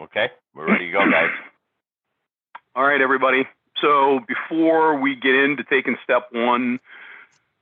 [0.00, 1.30] Okay, we're ready to go, guys.
[2.74, 3.46] All right, everybody.
[3.80, 6.80] So before we get into taking step one,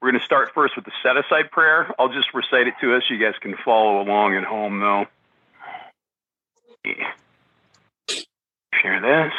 [0.00, 1.94] we're going to start first with the set aside prayer.
[1.98, 3.02] I'll just recite it to us.
[3.10, 5.06] You guys can follow along at home, though.
[8.82, 9.32] Share this.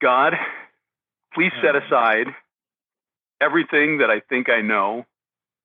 [0.00, 0.34] God,
[1.34, 2.28] please set aside
[3.40, 5.06] everything that I think I know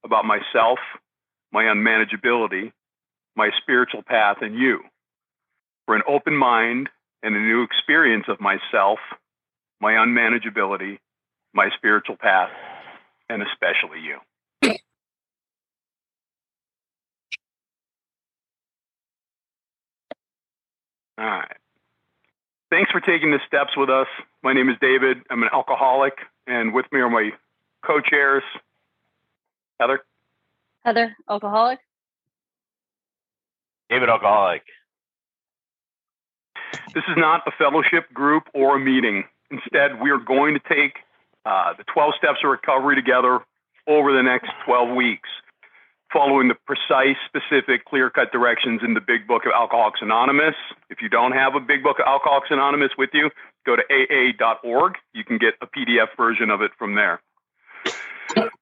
[0.04, 0.80] about myself,
[1.52, 2.72] my unmanageability,
[3.40, 4.82] my spiritual path, and you
[5.86, 6.90] for an open mind
[7.24, 9.00] and a new experience of myself,
[9.80, 11.00] my unmanageability,
[11.54, 12.50] my spiritual path,
[13.30, 14.18] and especially you.
[21.18, 21.58] All right.
[22.70, 24.08] Thanks for taking the steps with us.
[24.44, 25.20] My name is David.
[25.30, 26.14] I'm an alcoholic,
[26.46, 27.32] and with me are my
[27.86, 28.44] co chairs,
[29.80, 30.02] Heather.
[30.84, 31.80] Heather, alcoholic.
[33.90, 34.64] David Alcoholic.
[36.94, 39.24] This is not a fellowship group or a meeting.
[39.50, 40.98] Instead, we are going to take
[41.46, 43.40] uh, the 12 steps of recovery together
[43.88, 45.30] over the next 12 weeks,
[46.14, 50.56] following the precise, specific, clear cut directions in the Big Book of Alcoholics Anonymous.
[50.92, 53.32] If you don't have a Big Book of Alcoholics Anonymous with you,
[53.66, 54.94] go to aa.org.
[55.14, 57.20] You can get a PDF version of it from there.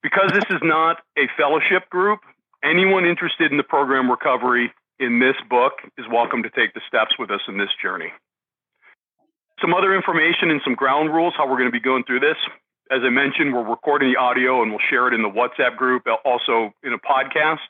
[0.01, 2.19] Because this is not a fellowship group,
[2.63, 7.17] anyone interested in the program recovery in this book is welcome to take the steps
[7.19, 8.11] with us in this journey.
[9.61, 12.37] Some other information and some ground rules how we're going to be going through this.
[12.89, 16.03] As I mentioned, we're recording the audio and we'll share it in the WhatsApp group,
[16.23, 17.67] also in a podcast.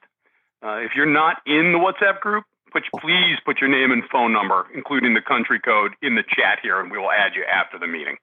[0.63, 4.33] Uh, if you're not in the WhatsApp group, put, please put your name and phone
[4.33, 7.79] number, including the country code, in the chat here, and we will add you after
[7.79, 8.17] the meeting.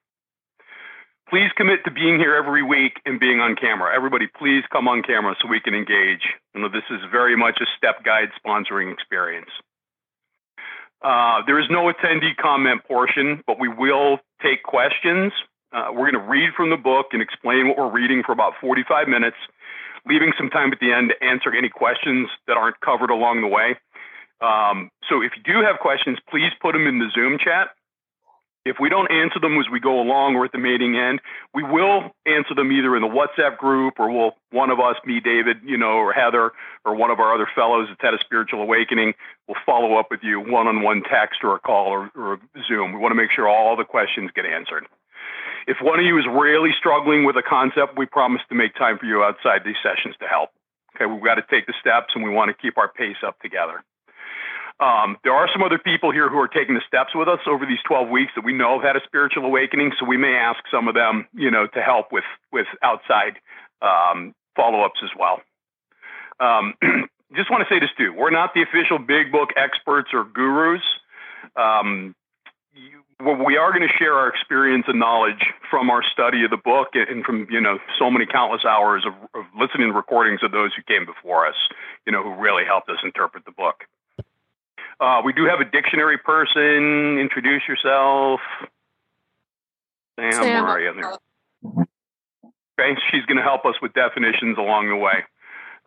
[1.29, 3.95] Please commit to being here every week and being on camera.
[3.95, 6.21] Everybody, please come on camera so we can engage.
[6.53, 9.49] You know, this is very much a step guide sponsoring experience.
[11.01, 15.33] Uh, there is no attendee comment portion, but we will take questions.
[15.73, 18.53] Uh, we're going to read from the book and explain what we're reading for about
[18.61, 19.37] 45 minutes,
[20.05, 23.47] leaving some time at the end to answer any questions that aren't covered along the
[23.47, 23.75] way.
[24.41, 27.69] Um, so if you do have questions, please put them in the Zoom chat.
[28.65, 31.21] If we don't answer them as we go along or at the meeting end,
[31.53, 35.19] we will answer them either in the WhatsApp group or we'll, one of us, me,
[35.19, 36.51] David, you know, or Heather,
[36.83, 39.13] or one of our other fellows that's had a spiritual awakening,
[39.47, 42.91] will follow up with you one on one text or a call or, or Zoom.
[42.91, 44.87] We want to make sure all the questions get answered.
[45.67, 48.97] If one of you is really struggling with a concept, we promise to make time
[48.97, 50.49] for you outside these sessions to help.
[50.95, 53.39] Okay, we've got to take the steps and we want to keep our pace up
[53.41, 53.83] together.
[54.79, 57.65] Um, there are some other people here who are taking the steps with us over
[57.65, 60.59] these 12 weeks that we know have had a spiritual awakening, so we may ask
[60.69, 63.39] some of them, you know, to help with with outside
[63.81, 65.39] um, follow-ups as well.
[66.41, 66.73] Um,
[67.35, 70.83] just want to say this too: we're not the official Big Book experts or gurus.
[71.55, 72.13] Um,
[72.73, 73.01] you,
[73.47, 76.89] we are going to share our experience and knowledge from our study of the book
[76.95, 80.83] and from you know so many countless hours of, of listening recordings of those who
[80.83, 81.55] came before us,
[82.05, 83.85] you know, who really helped us interpret the book.
[84.99, 87.19] Uh, we do have a dictionary person.
[87.19, 88.39] Introduce yourself.
[90.19, 90.63] Sam, Sam.
[90.63, 90.93] where are you?
[90.93, 91.85] There.
[92.79, 95.23] Okay, she's going to help us with definitions along the way.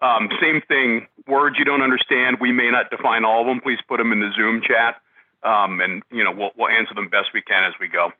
[0.00, 3.60] Um, same thing, words you don't understand, we may not define all of them.
[3.60, 4.96] Please put them in the Zoom chat,
[5.42, 8.12] um, and you know we'll, we'll answer them best we can as we go.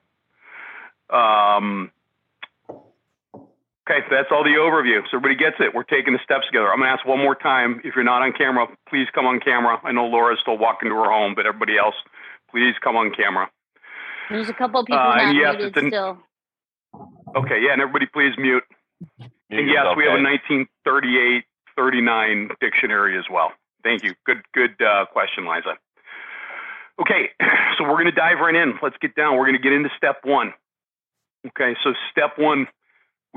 [1.16, 1.93] Um,
[3.88, 5.00] Okay, so that's all the overview.
[5.09, 5.72] So everybody gets it.
[5.72, 6.69] We're taking the steps together.
[6.69, 7.81] I'm going to ask one more time.
[7.84, 9.81] If you're not on camera, please come on camera.
[9.82, 11.94] I know Laura's still walking to her home, but everybody else,
[12.50, 13.48] please come on camera.
[14.28, 16.19] There's a couple people uh, not yes, muted an, still.
[17.34, 18.62] Okay, yeah, and everybody please mute.
[19.19, 21.44] mute and yes, we have a 1938
[21.77, 23.53] 39 dictionary as well.
[23.82, 24.12] Thank you.
[24.27, 25.81] Good, good uh, question, Liza.
[27.00, 27.31] Okay,
[27.78, 28.75] so we're going to dive right in.
[28.82, 29.38] Let's get down.
[29.38, 30.53] We're going to get into step one.
[31.47, 32.66] Okay, so step one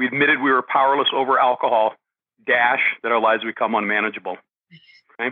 [0.01, 1.94] we admitted we were powerless over alcohol,
[2.47, 4.35] dash, that our lives become unmanageable.
[5.13, 5.29] Okay?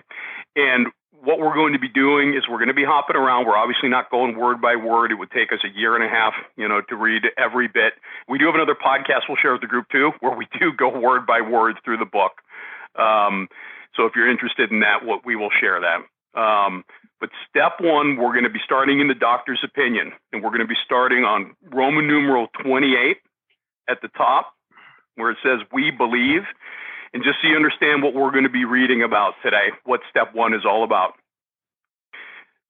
[0.55, 0.87] And
[1.23, 3.47] what we're going to be doing is we're going to be hopping around.
[3.47, 5.11] We're obviously not going word by word.
[5.11, 7.93] It would take us a year and a half, you know, to read every bit.
[8.27, 10.87] We do have another podcast we'll share with the group too, where we do go
[10.87, 12.33] word by word through the book.
[12.93, 13.47] Um,
[13.95, 16.05] so if you're interested in that, what we will share that.
[16.39, 16.85] Um,
[17.19, 20.61] but step one, we're going to be starting in the doctor's opinion, and we're going
[20.61, 23.17] to be starting on Roman numeral 28
[23.89, 24.53] at the top
[25.19, 26.43] where it says we believe.
[27.13, 30.33] And just so you understand what we're going to be reading about today, what step
[30.33, 31.13] one is all about.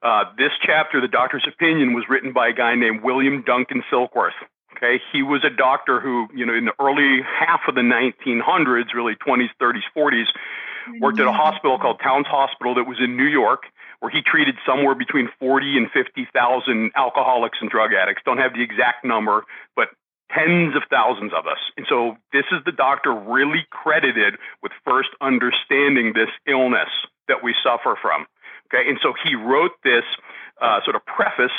[0.01, 4.37] Uh, this chapter, The Doctor's Opinion, was written by a guy named William Duncan Silkworth.
[4.77, 8.93] Okay, he was a doctor who, you know, in the early half of the 1900s,
[8.93, 10.27] really 20s, 30s, 40s,
[11.01, 13.63] worked at a hospital called Towns Hospital that was in New York,
[13.99, 18.21] where he treated somewhere between 40 and 50,000 alcoholics and drug addicts.
[18.23, 19.43] Don't have the exact number,
[19.75, 19.89] but
[20.33, 21.59] tens of thousands of us.
[21.77, 26.89] And so this is the doctor really credited with first understanding this illness
[27.27, 28.25] that we suffer from.
[28.67, 30.03] Okay, and so he wrote this
[30.61, 31.55] uh, sort of preface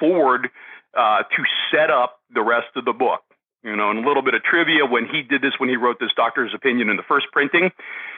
[0.00, 0.50] forward
[0.96, 3.22] uh, to set up the rest of the book.
[3.64, 5.98] You know, and a little bit of trivia when he did this, when he wrote
[5.98, 7.72] this doctor's opinion in the first printing,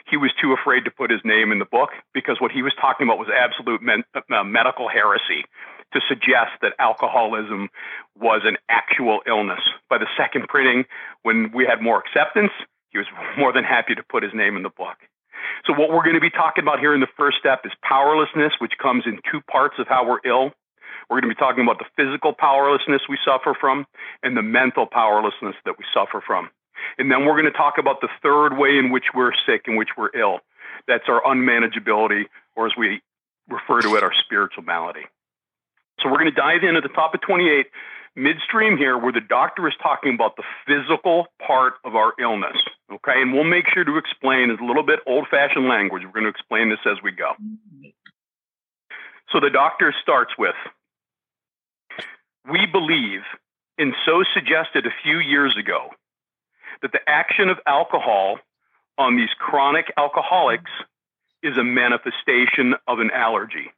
[0.08, 2.74] he was too afraid to put his name in the book because what he was
[2.78, 5.44] talking about was absolute men- uh, medical heresy
[5.94, 7.68] to suggest that alcoholism
[8.14, 9.60] was an actual illness.
[9.90, 10.84] By the second printing,
[11.22, 12.52] when we had more acceptance,
[12.90, 13.06] he was
[13.38, 14.96] more than happy to put his name in the book.
[15.66, 18.54] So, what we're going to be talking about here in the first step is powerlessness,
[18.60, 20.52] which comes in two parts of how we're ill.
[21.08, 23.84] We're going to be talking about the physical powerlessness we suffer from
[24.22, 26.50] and the mental powerlessness that we suffer from.
[26.98, 29.76] And then we're going to talk about the third way in which we're sick, in
[29.76, 30.38] which we're ill.
[30.86, 32.24] That's our unmanageability,
[32.56, 33.02] or as we
[33.48, 35.04] refer to it, our spiritual malady.
[36.00, 37.66] So we're going to dive in at the top of 28,
[38.16, 42.56] midstream here, where the doctor is talking about the physical part of our illness.
[42.92, 46.02] Okay, and we'll make sure to explain a little bit old fashioned language.
[46.04, 47.32] We're going to explain this as we go.
[49.32, 50.56] So the doctor starts with
[52.50, 53.20] we believe,
[53.78, 55.90] and so suggested a few years ago,
[56.82, 58.38] that the action of alcohol
[58.98, 60.70] on these chronic alcoholics
[61.42, 63.70] is a manifestation of an allergy.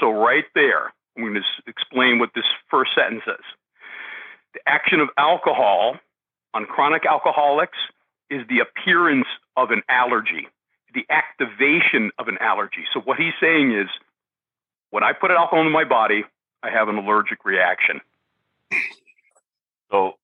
[0.00, 3.44] So, right there, I'm going to explain what this first sentence says.
[4.54, 5.96] The action of alcohol
[6.54, 7.78] on chronic alcoholics
[8.30, 9.26] is the appearance
[9.56, 10.48] of an allergy,
[10.94, 12.84] the activation of an allergy.
[12.92, 13.88] So, what he's saying is
[14.90, 16.24] when I put alcohol in my body,
[16.62, 18.00] I have an allergic reaction.
[19.90, 20.14] So,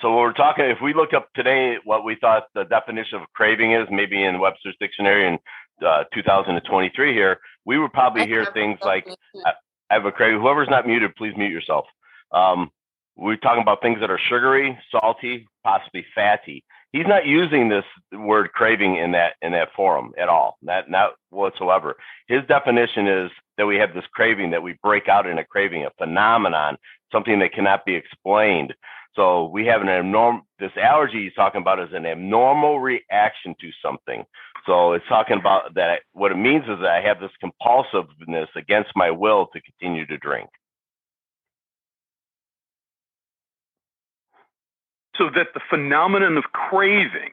[0.00, 3.32] so what we're talking, if we look up today what we thought the definition of
[3.34, 5.38] craving is, maybe in Webster's dictionary in
[5.86, 9.08] uh, 2023 here, we would probably hear things like,
[9.44, 9.52] I,
[9.90, 10.40] I have a craving.
[10.40, 11.86] Whoever's not muted, please mute yourself.
[12.32, 12.70] Um,
[13.16, 16.64] we're talking about things that are sugary, salty, possibly fatty.
[16.92, 21.14] He's not using this word craving in that in that forum at all, not not
[21.30, 21.96] whatsoever.
[22.28, 25.84] His definition is that we have this craving, that we break out in a craving,
[25.84, 26.76] a phenomenon,
[27.12, 28.74] something that cannot be explained.
[29.16, 33.70] So we have an abnormal, this allergy he's talking about is an abnormal reaction to
[33.80, 34.24] something.
[34.66, 38.90] So it's talking about that what it means is that I have this compulsiveness against
[38.96, 40.48] my will to continue to drink.
[45.16, 47.32] So that the phenomenon of craving,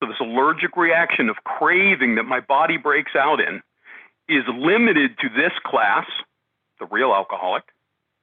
[0.00, 3.62] so this allergic reaction of craving that my body breaks out in,
[4.28, 6.06] is limited to this class,
[6.80, 7.64] the real alcoholic,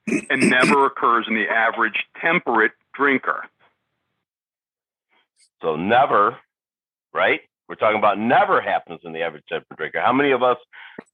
[0.08, 3.44] and never occurs in the average temperate drinker.
[5.62, 6.38] So never,
[7.14, 7.42] right?
[7.68, 10.02] We're talking about never happens in the average temperate drinker.
[10.02, 10.58] How many of us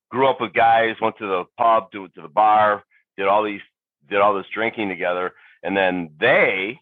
[0.09, 2.83] grew up with guys, went to the pub, to, to the bar,
[3.17, 3.61] did all these,
[4.09, 5.31] did all this drinking together,
[5.63, 6.81] and then they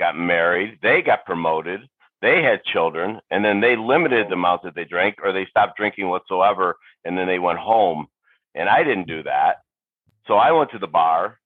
[0.00, 1.80] got married, they got promoted,
[2.22, 5.76] they had children, and then they limited the amount that they drank, or they stopped
[5.76, 8.06] drinking whatsoever, and then they went home.
[8.54, 9.58] And I didn't do that.
[10.26, 11.38] So I went to the bar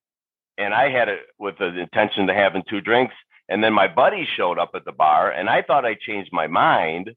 [0.56, 3.14] and I had it with the intention to having two drinks.
[3.48, 6.46] And then my buddy showed up at the bar, and I thought I changed my
[6.46, 7.10] mind.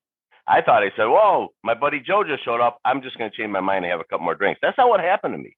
[0.48, 2.80] I thought I said, "Whoa, my buddy Joe just showed up.
[2.84, 4.90] I'm just going to change my mind and have a couple more drinks." That's not
[4.90, 5.56] what happened to me.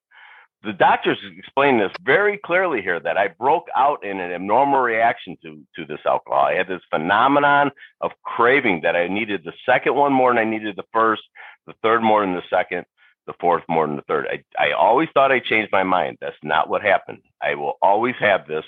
[0.64, 5.38] The doctors explain this very clearly here that I broke out in an abnormal reaction
[5.42, 6.46] to to this alcohol.
[6.46, 10.44] I had this phenomenon of craving that I needed the second one more than I
[10.44, 11.22] needed the first,
[11.66, 12.86] the third more than the second,
[13.26, 14.28] the fourth more than the third.
[14.28, 16.18] I, I always thought I changed my mind.
[16.20, 17.22] That's not what happened.
[17.42, 18.66] I will always have this,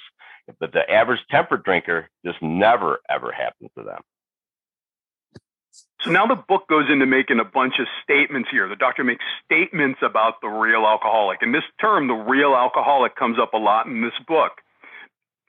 [0.61, 4.01] but the average temperate drinker, this never, ever happens to them.
[6.03, 8.67] So now the book goes into making a bunch of statements here.
[8.67, 11.39] The doctor makes statements about the real alcoholic.
[11.41, 14.61] And this term, the real alcoholic, comes up a lot in this book.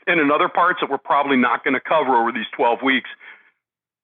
[0.07, 3.09] And in other parts that we're probably not going to cover over these 12 weeks,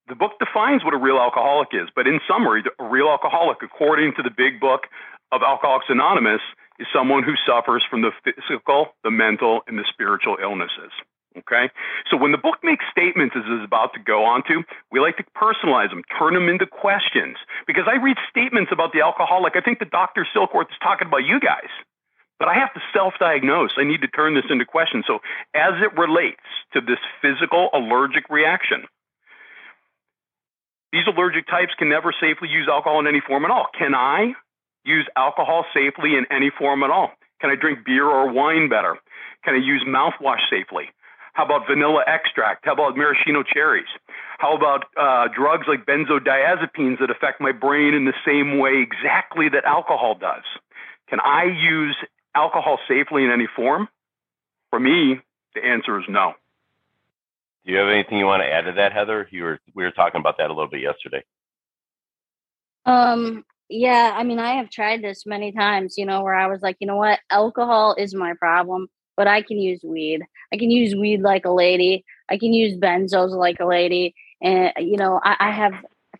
[0.08, 4.14] the book defines what a real alcoholic is, but in summary, a real alcoholic, according
[4.16, 4.88] to the big book
[5.32, 6.40] of Alcoholics Anonymous,
[6.80, 10.92] is someone who suffers from the physical, the mental, and the spiritual illnesses.
[11.36, 11.70] Okay?
[12.10, 15.16] So when the book makes statements, as is about to go on to, we like
[15.18, 17.36] to personalize them, turn them into questions.
[17.66, 20.26] Because I read statements about the alcoholic, I think the Dr.
[20.34, 21.70] Silkworth is talking about you guys.
[22.38, 23.72] But I have to self diagnose.
[23.76, 25.04] I need to turn this into questions.
[25.06, 25.18] So,
[25.54, 28.86] as it relates to this physical allergic reaction,
[30.92, 33.66] these allergic types can never safely use alcohol in any form at all.
[33.76, 34.34] Can I
[34.84, 37.10] use alcohol safely in any form at all?
[37.40, 38.96] Can I drink beer or wine better?
[39.44, 40.90] Can I use mouthwash safely?
[41.38, 42.64] How about vanilla extract?
[42.64, 43.86] How about maraschino cherries?
[44.38, 49.48] How about uh, drugs like benzodiazepines that affect my brain in the same way exactly
[49.50, 50.42] that alcohol does?
[51.08, 51.96] Can I use
[52.34, 53.86] alcohol safely in any form?
[54.70, 55.20] For me,
[55.54, 56.32] the answer is no.
[57.64, 59.28] Do you have anything you want to add to that, Heather?
[59.30, 61.22] You were we were talking about that a little bit yesterday.
[62.84, 66.62] Um, yeah, I mean, I have tried this many times, you know, where I was
[66.62, 70.22] like, you know what, alcohol is my problem, but I can use weed.
[70.52, 72.04] I can use weed like a lady.
[72.30, 74.14] I can use benzos like a lady.
[74.40, 75.72] And you know, I, I have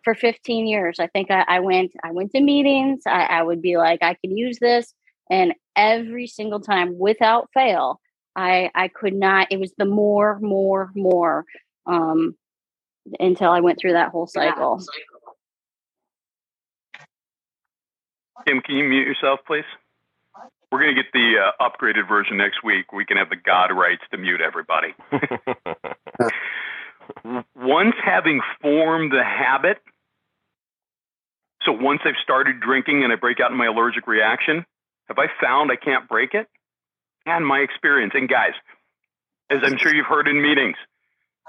[0.03, 0.99] for 15 years.
[0.99, 3.05] I think I, I went I went to meetings.
[3.07, 4.93] I, I would be like, I can use this,
[5.31, 8.01] and every single time, without fail,
[8.35, 9.47] I I could not.
[9.53, 11.45] It was the more, more, more,
[11.87, 12.35] um,
[13.21, 14.83] until I went through that whole cycle.
[18.47, 19.65] Kim, can you mute yourself, please?
[20.71, 22.93] We're going to get the uh, upgraded version next week.
[22.93, 24.95] We can have the God rights to mute everybody.
[27.57, 29.79] once having formed the habit,
[31.63, 34.65] so once I've started drinking and I break out in my allergic reaction,
[35.07, 36.47] have I found I can't break it?
[37.25, 38.53] And my experience, and guys,
[39.51, 40.77] as I'm sure you've heard in meetings,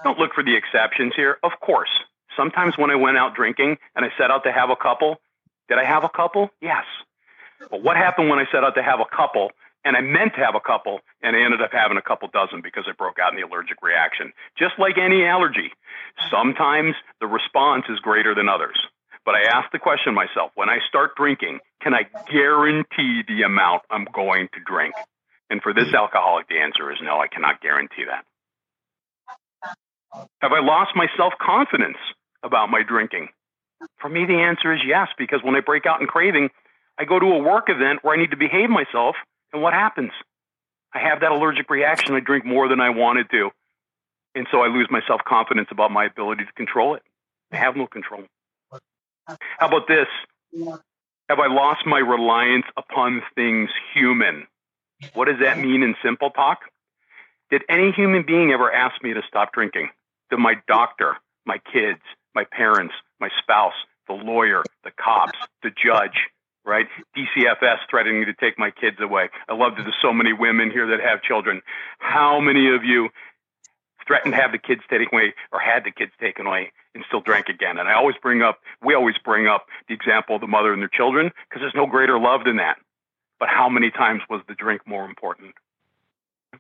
[0.04, 1.38] don't look for the exceptions here.
[1.44, 1.90] Of course,
[2.38, 5.18] sometimes when I went out drinking and I set out to have a couple,
[5.68, 6.50] did I have a couple?
[6.62, 6.86] Yes.
[7.70, 9.52] But what happened when I set out to have a couple
[9.86, 12.62] and I meant to have a couple and I ended up having a couple dozen
[12.62, 14.34] because I broke out in the allergic reaction?
[14.58, 15.72] Just like any allergy,
[16.30, 18.78] sometimes the response is greater than others.
[19.26, 23.84] But I asked the question myself when I start drinking, can I guarantee the amount
[23.90, 24.96] I'm going to drink?
[25.50, 28.26] And for this alcoholic, the answer is no, I cannot guarantee that.
[30.42, 31.98] Have I lost my self confidence
[32.44, 33.30] about my drinking?
[34.00, 36.50] For me, the answer is yes, because when I break out in craving,
[37.00, 39.16] I go to a work event where I need to behave myself,
[39.54, 40.12] and what happens?
[40.94, 42.14] I have that allergic reaction.
[42.14, 43.52] I drink more than I wanted to.
[44.36, 47.04] And so I lose my self confidence about my ability to control it.
[47.52, 48.24] I have no control.
[49.28, 50.08] How about this?
[51.30, 54.48] Have I lost my reliance upon things human?
[55.14, 56.60] What does that mean in simple talk?
[57.50, 59.90] Did any human being ever ask me to stop drinking?
[60.30, 61.16] Did my doctor,
[61.46, 62.02] my kids,
[62.36, 63.74] my parents, my spouse,
[64.08, 66.18] the lawyer, the cops, the judge,
[66.66, 66.88] right?
[67.18, 69.30] DCFS threatening to take my kids away.
[69.48, 71.62] I love that there's so many women here that have children.
[72.00, 73.10] How many of you
[74.08, 77.22] threatened to have the kids taken away or had the kids taken away and still
[77.22, 77.78] drank again?
[77.78, 80.82] And I always bring up, we always bring up the example of the mother and
[80.82, 82.78] their children because there's no greater love than that.
[83.40, 85.54] But how many times was the drink more important?
[86.54, 86.60] You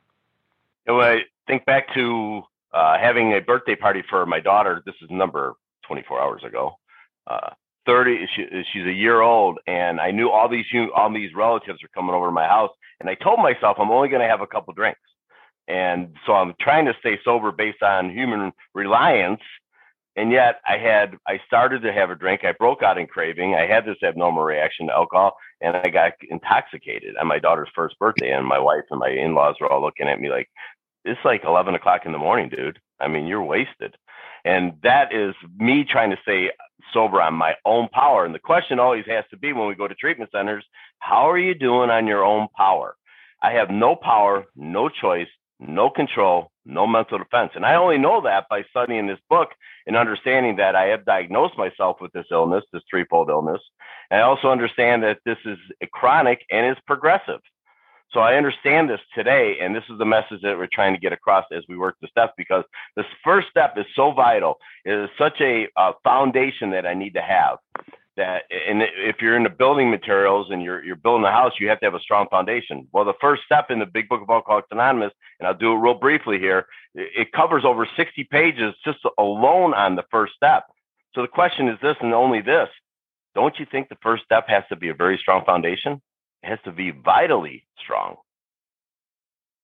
[0.93, 4.81] know, I think back to uh, having a birthday party for my daughter.
[4.85, 5.55] This is number
[5.87, 6.77] 24 hours ago.
[7.27, 7.49] Uh,
[7.89, 10.65] 30, she, she's a year old, and I knew all these
[10.95, 12.69] all these relatives are coming over to my house,
[12.99, 14.99] and I told myself I'm only going to have a couple drinks,
[15.67, 19.41] and so I'm trying to stay sober based on human reliance,
[20.15, 23.55] and yet I had I started to have a drink, I broke out in craving,
[23.55, 27.97] I had this abnormal reaction to alcohol, and I got intoxicated on my daughter's first
[27.97, 30.47] birthday, and my wife and my in-laws were all looking at me like,
[31.05, 32.77] it's like 11 o'clock in the morning, dude.
[32.99, 33.95] I mean, you're wasted.
[34.45, 36.51] And that is me trying to stay
[36.93, 38.25] sober on my own power.
[38.25, 40.65] And the question always has to be when we go to treatment centers,
[40.99, 42.95] how are you doing on your own power?
[43.41, 45.27] I have no power, no choice,
[45.59, 47.51] no control, no mental defense.
[47.55, 49.49] And I only know that by studying this book
[49.85, 53.61] and understanding that I have diagnosed myself with this illness, this threefold illness.
[54.09, 55.57] And I also understand that this is
[55.91, 57.39] chronic and is progressive.
[58.11, 61.13] So I understand this today, and this is the message that we're trying to get
[61.13, 62.63] across as we work the steps because
[62.95, 64.57] this first step is so vital.
[64.83, 67.57] It is such a, a foundation that I need to have.
[68.17, 71.79] That and if you're into building materials and you're you're building a house, you have
[71.81, 72.87] to have a strong foundation.
[72.91, 75.77] Well, the first step in the Big Book of Alcoholics Anonymous, and I'll do it
[75.77, 80.65] real briefly here, it covers over 60 pages just alone on the first step.
[81.13, 82.69] So the question is this, and only this:
[83.35, 86.01] Don't you think the first step has to be a very strong foundation?
[86.43, 88.15] Has to be vitally strong.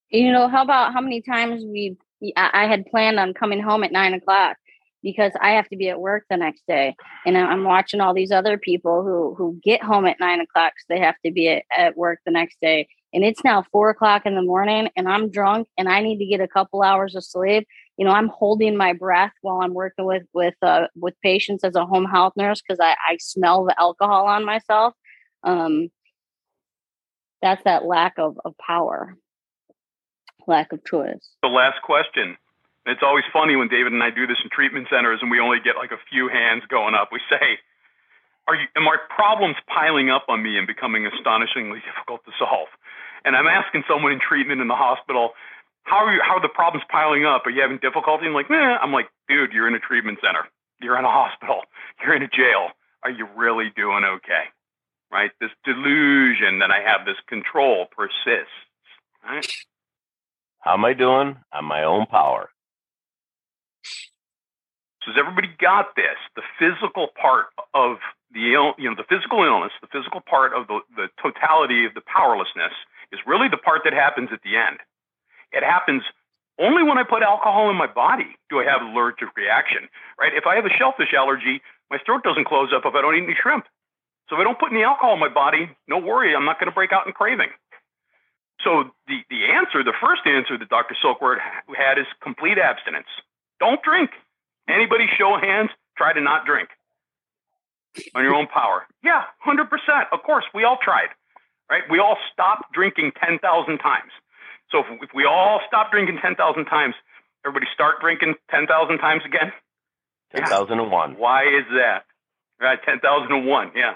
[0.10, 1.98] You know, how about how many times we
[2.38, 4.58] I had planned on coming home at nine o'clock
[5.03, 8.32] because I have to be at work the next day, and I'm watching all these
[8.32, 11.63] other people who who get home at nine o'clock because they have to be at,
[11.75, 15.29] at work the next day, and it's now four o'clock in the morning, and I'm
[15.29, 17.67] drunk, and I need to get a couple hours of sleep.
[17.98, 21.75] You know, I'm holding my breath while I'm working with with uh, with patients as
[21.75, 24.94] a home health nurse because I, I smell the alcohol on myself.
[25.44, 25.89] Um,
[27.46, 29.16] that's that lack of, of power,
[30.48, 31.22] lack of choice.
[31.44, 32.38] The last question.
[32.86, 35.58] It's always funny when David and I do this in treatment centers and we only
[35.64, 37.10] get like a few hands going up.
[37.12, 37.62] We say,
[38.48, 42.70] are you, are my problems piling up on me and becoming astonishingly difficult to solve?
[43.25, 45.34] And I'm asking someone in treatment in the hospital,
[45.84, 47.46] how are you, how are the problems piling up?
[47.46, 48.25] Are you having difficulty?
[48.25, 48.78] I'm like, eh.
[48.82, 50.46] I'm like, dude, you're in a treatment center.
[50.82, 51.62] You're in a hospital.
[52.02, 52.74] You're in a jail.
[53.04, 54.50] Are you really doing okay?
[55.12, 55.32] Right?
[55.40, 58.54] This delusion that I have this control persists.
[59.24, 59.48] Right?
[60.60, 62.50] How am I doing I'm my own power?
[65.04, 66.18] So has everybody got this?
[66.36, 67.98] The physical part of
[68.34, 72.02] the you know the physical illness, the physical part of the, the totality of the
[72.02, 72.74] powerlessness
[73.14, 74.82] is really the part that happens at the end.
[75.54, 76.02] It happens
[76.60, 79.88] only when I put alcohol in my body do I have an allergic reaction,
[80.20, 80.34] right?
[80.34, 83.24] If I have a shellfish allergy, my throat doesn't close up if I don't eat
[83.24, 83.66] any shrimp.
[84.29, 86.70] So if I don't put any alcohol in my body, no worry, I'm not going
[86.70, 87.53] to break out in craving.
[88.63, 90.96] So the, the answer, the first answer that Dr.
[90.98, 91.38] Silkworth
[91.77, 93.10] had is complete abstinence.
[93.60, 94.10] Don't drink.
[94.67, 96.70] Anybody show hands, try to not drink
[98.15, 98.88] on your own power.
[99.03, 99.70] Yeah, 100%.
[100.12, 101.13] Of course, we all tried,
[101.70, 101.84] right?
[101.89, 103.39] We all stopped drinking 10,000
[103.77, 104.12] times.
[104.72, 106.96] So if, if we all stop drinking 10,000 times,
[107.46, 109.53] everybody start drinking 10,000 times again?
[110.36, 111.12] 10,001.
[111.12, 111.17] Yeah.
[111.17, 112.05] Why is that?
[112.60, 113.72] Right, 10,001.
[113.75, 113.94] Yeah.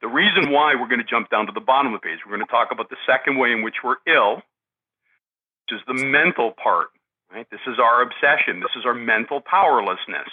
[0.00, 2.36] The reason why we're going to jump down to the bottom of the page, we're
[2.36, 4.42] going to talk about the second way in which we're ill,
[5.64, 6.88] which is the mental part.
[7.32, 7.48] Right?
[7.50, 8.60] This is our obsession.
[8.60, 10.28] This is our mental powerlessness.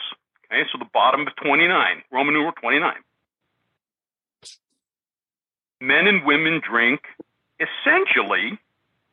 [0.45, 2.93] Okay, so the bottom of 29, Roman numeral 29.
[5.79, 7.01] Men and women drink
[7.57, 8.59] essentially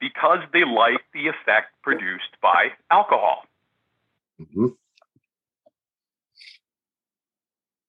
[0.01, 3.45] because they like the effect produced by alcohol.
[4.41, 4.67] Mm-hmm.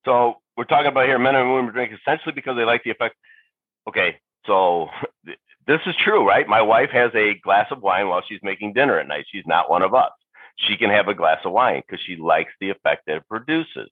[0.06, 3.16] So we're talking about here men and women drink essentially because they like the effect.
[3.88, 4.88] Okay, so
[5.68, 6.48] this is true, right?
[6.48, 9.26] My wife has a glass of wine while she's making dinner at night.
[9.32, 10.12] She's not one of us.
[10.68, 13.90] She can have a glass of wine because she likes the effect that it produces.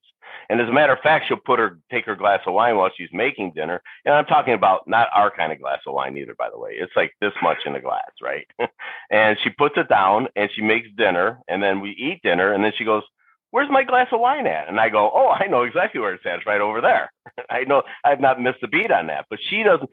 [0.50, 2.90] And as a matter of fact, she'll put her take her glass of wine while
[2.96, 3.82] she's making dinner.
[4.06, 6.72] And I'm talking about not our kind of glass of wine either, by the way.
[6.74, 8.46] It's like this much in a glass, right?
[9.12, 12.64] and she puts it down and she makes dinner, and then we eat dinner, and
[12.64, 13.04] then she goes,
[13.52, 14.68] Where's my glass of wine at?
[14.68, 16.36] And I go, Oh, I know exactly where it's at.
[16.36, 17.12] It's right over there.
[17.50, 19.26] I know I've not missed a beat on that.
[19.30, 19.90] But she doesn't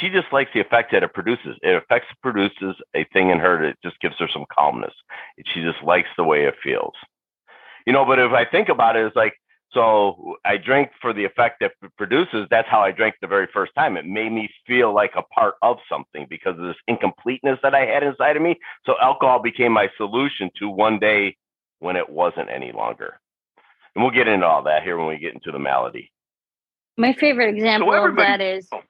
[0.00, 1.56] she just likes the effect that it produces.
[1.62, 4.94] It affects produces a thing in her that just gives her some calmness.
[5.52, 6.94] She just likes the way it feels.
[7.86, 9.34] You know, but if I think about it, it's like,
[9.72, 12.46] so I drink for the effect that it produces.
[12.50, 13.96] That's how I drank the very first time.
[13.96, 17.84] It made me feel like a part of something because of this incompleteness that I
[17.84, 18.56] had inside of me.
[18.86, 21.36] So alcohol became my solution to one day
[21.84, 23.20] when it wasn't any longer.
[23.94, 26.10] And we'll get into all that here when we get into the malady.
[26.96, 28.80] My favorite example so of that is oh.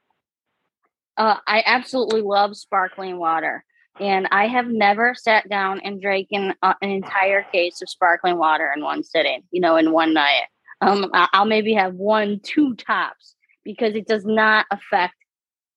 [1.17, 3.65] Uh, I absolutely love sparkling water.
[4.01, 8.37] And I have never sat down and drank an, uh, an entire case of sparkling
[8.37, 10.43] water in one sitting, you know, in one night.
[10.81, 15.15] Um, I'll maybe have one, two tops because it does not affect,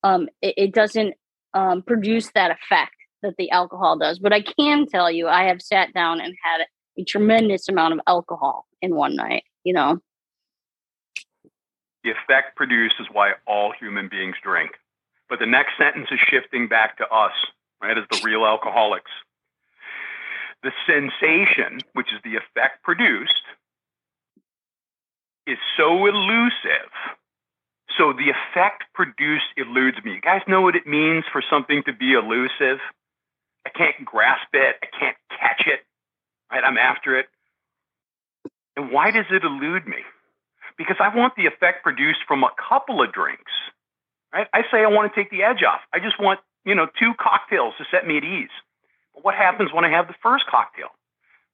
[0.04, 1.14] um, it, it doesn't
[1.54, 4.18] um, produce that effect that the alcohol does.
[4.18, 6.66] But I can tell you, I have sat down and had
[6.98, 10.00] a tremendous amount of alcohol in one night, you know.
[12.04, 14.72] The effect produced is why all human beings drink.
[15.30, 17.34] But the next sentence is shifting back to us,
[17.82, 19.12] right, as the real alcoholics.
[20.64, 23.44] The sensation, which is the effect produced,
[25.46, 26.92] is so elusive.
[27.98, 30.14] So the effect produced eludes me.
[30.14, 32.80] You guys know what it means for something to be elusive?
[33.66, 34.76] I can't grasp it.
[34.82, 35.82] I can't catch it.
[36.52, 36.64] Right?
[36.64, 37.28] I'm after it.
[38.76, 40.06] And why does it elude me?
[40.78, 43.52] Because I want the effect produced from a couple of drinks.
[44.34, 44.48] Right?
[44.54, 45.82] I say I want to take the edge off.
[45.94, 48.54] I just want, you know, two cocktails to set me at ease.
[49.16, 50.90] But what happens when I have the first cocktail?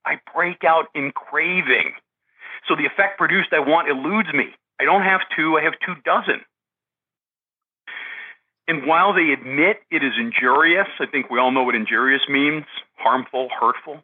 [0.06, 1.94] I break out in craving.
[2.68, 4.52] So the effect produced I want eludes me.
[4.80, 6.42] I don't have two, I have two dozen.
[8.68, 12.66] And while they admit it is injurious, I think we all know what injurious means
[12.98, 14.04] harmful, hurtful.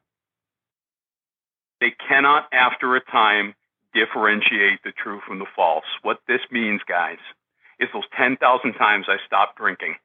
[1.82, 3.56] They cannot, after a time,
[3.94, 5.86] differentiate the true from the false.
[6.02, 7.20] What this means, guys,
[7.80, 9.96] is those 10,000 times I stopped drinking.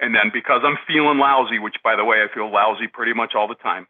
[0.00, 3.34] And then because I'm feeling lousy, which by the way, I feel lousy pretty much
[3.34, 3.86] all the time,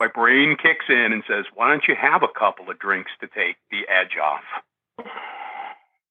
[0.00, 3.26] my brain kicks in and says, Why don't you have a couple of drinks to
[3.26, 5.06] take the edge off?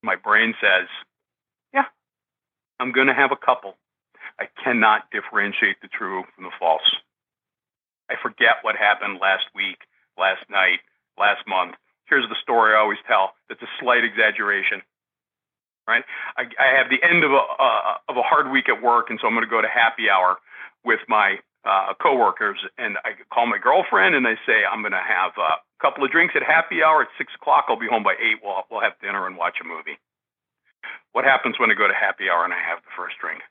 [0.04, 0.88] My brain says,
[1.74, 1.86] Yeah,
[2.80, 3.76] I'm going to have a couple.
[4.39, 6.96] I cannot differentiate the true from the false.
[8.10, 9.80] I forget what happened last week,
[10.17, 10.80] last night,
[11.17, 11.76] last month.
[12.06, 13.34] Here's the story I always tell.
[13.50, 14.82] It's a slight exaggeration
[15.88, 16.04] right?
[16.36, 19.17] I, I have the end of a uh, of a hard week at work, and
[19.20, 20.38] so I'm going to go to happy hour
[20.84, 25.02] with my uh, coworkers, and I call my girlfriend, and I say I'm going to
[25.02, 27.65] have a couple of drinks at happy hour at six o'clock.
[27.70, 28.43] I'll be home by eight.
[28.43, 29.98] We'll we'll have dinner and watch a movie.
[31.13, 33.41] What happens when I go to happy hour and I have the first drink?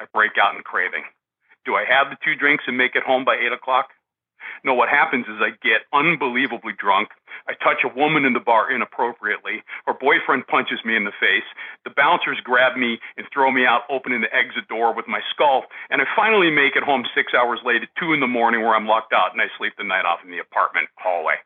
[0.00, 1.04] I break out in craving.
[1.64, 3.88] Do I have the two drinks and make it home by eight o'clock?
[4.64, 7.10] No, what happens is I get unbelievably drunk.
[7.46, 9.62] I touch a woman in the bar inappropriately.
[9.86, 11.46] Her boyfriend punches me in the face.
[11.84, 15.64] The bouncers grab me and throw me out, opening the exit door with my skull.
[15.90, 18.74] And I finally make it home six hours late at two in the morning where
[18.74, 21.36] I'm locked out and I sleep the night off in the apartment hallway.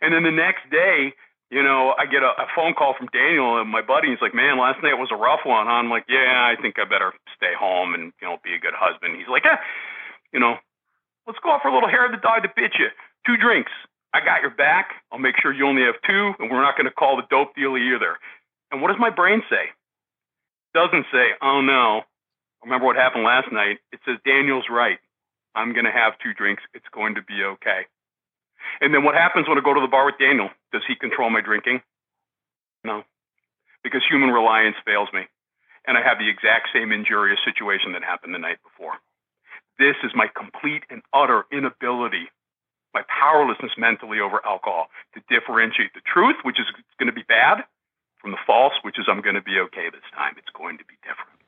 [0.00, 1.14] And then the next day,
[1.52, 4.08] you know, I get a, a phone call from Daniel and my buddy.
[4.08, 5.84] He's like, "Man, last night was a rough one." Huh?
[5.84, 8.72] I'm like, "Yeah, I think I better stay home and you know be a good
[8.72, 9.60] husband." He's like, "Yeah,
[10.32, 10.56] you know,
[11.28, 12.88] let's go out for a little hair of the dog to bit you.
[13.28, 13.70] Two drinks.
[14.16, 14.96] I got your back.
[15.12, 17.52] I'll make sure you only have two, and we're not going to call the dope
[17.54, 18.16] dealer either."
[18.72, 19.76] And what does my brain say?
[20.72, 22.08] Doesn't say, "Oh no,
[22.64, 25.04] remember what happened last night." It says, "Daniel's right.
[25.54, 26.64] I'm going to have two drinks.
[26.72, 27.84] It's going to be okay."
[28.80, 30.50] And then what happens when I go to the bar with Daniel?
[30.72, 31.82] Does he control my drinking?
[32.84, 33.04] No,
[33.82, 35.22] because human reliance fails me.
[35.86, 38.94] And I have the exact same injurious situation that happened the night before.
[39.78, 42.30] This is my complete and utter inability,
[42.94, 46.66] my powerlessness mentally over alcohol to differentiate the truth, which is
[46.98, 47.64] going to be bad,
[48.20, 50.34] from the false, which is I'm going to be okay this time.
[50.38, 51.42] It's going to be different.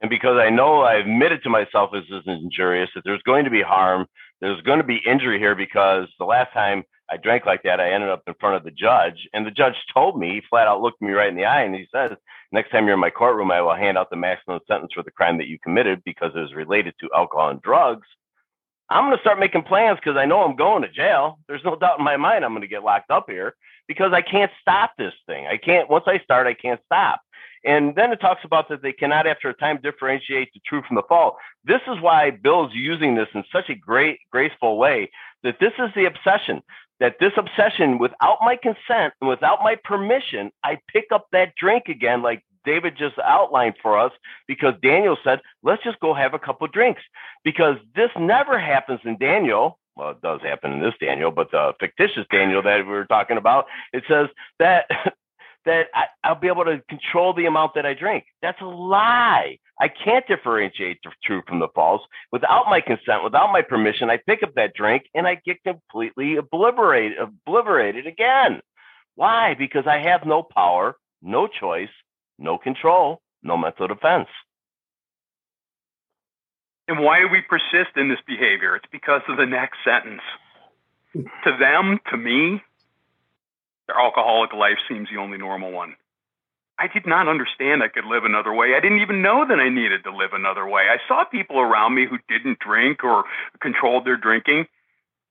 [0.00, 3.50] And because I know I admitted to myself as is injurious, that there's going to
[3.50, 4.06] be harm,
[4.44, 7.92] there's going to be injury here because the last time I drank like that, I
[7.92, 9.26] ended up in front of the judge.
[9.32, 11.74] And the judge told me, he flat out looked me right in the eye and
[11.74, 12.12] he says,
[12.52, 15.10] Next time you're in my courtroom, I will hand out the maximum sentence for the
[15.10, 18.06] crime that you committed because it was related to alcohol and drugs.
[18.90, 21.38] I'm going to start making plans because I know I'm going to jail.
[21.48, 23.56] There's no doubt in my mind I'm going to get locked up here
[23.88, 25.46] because I can't stop this thing.
[25.46, 27.22] I can't, once I start, I can't stop.
[27.64, 30.96] And then it talks about that they cannot, after a time, differentiate the true from
[30.96, 31.36] the false.
[31.64, 35.10] This is why Bill's using this in such a great, graceful way
[35.42, 36.62] that this is the obsession.
[37.00, 41.84] That this obsession, without my consent and without my permission, I pick up that drink
[41.88, 44.12] again, like David just outlined for us,
[44.46, 47.02] because Daniel said, let's just go have a couple drinks.
[47.44, 49.78] Because this never happens in Daniel.
[49.96, 53.38] Well, it does happen in this Daniel, but the fictitious Daniel that we were talking
[53.38, 54.86] about, it says that
[55.64, 58.24] that I, will be able to control the amount that I drink.
[58.42, 59.58] That's a lie.
[59.80, 64.10] I can't differentiate the true from the false without my consent, without my permission.
[64.10, 68.60] I pick up that drink and I get completely obliterated, obliterated again.
[69.16, 69.54] Why?
[69.58, 71.88] Because I have no power, no choice,
[72.38, 74.28] no control, no mental defense.
[76.86, 78.76] And why do we persist in this behavior?
[78.76, 80.20] It's because of the next sentence.
[81.14, 82.62] to them, to me,
[83.86, 85.96] their alcoholic life seems the only normal one.
[86.78, 88.74] I did not understand I could live another way.
[88.74, 90.82] I didn't even know that I needed to live another way.
[90.90, 93.24] I saw people around me who didn't drink or
[93.60, 94.66] controlled their drinking.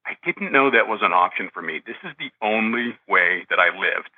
[0.06, 1.82] I didn't know that was an option for me.
[1.86, 4.12] This is the only way that I lived.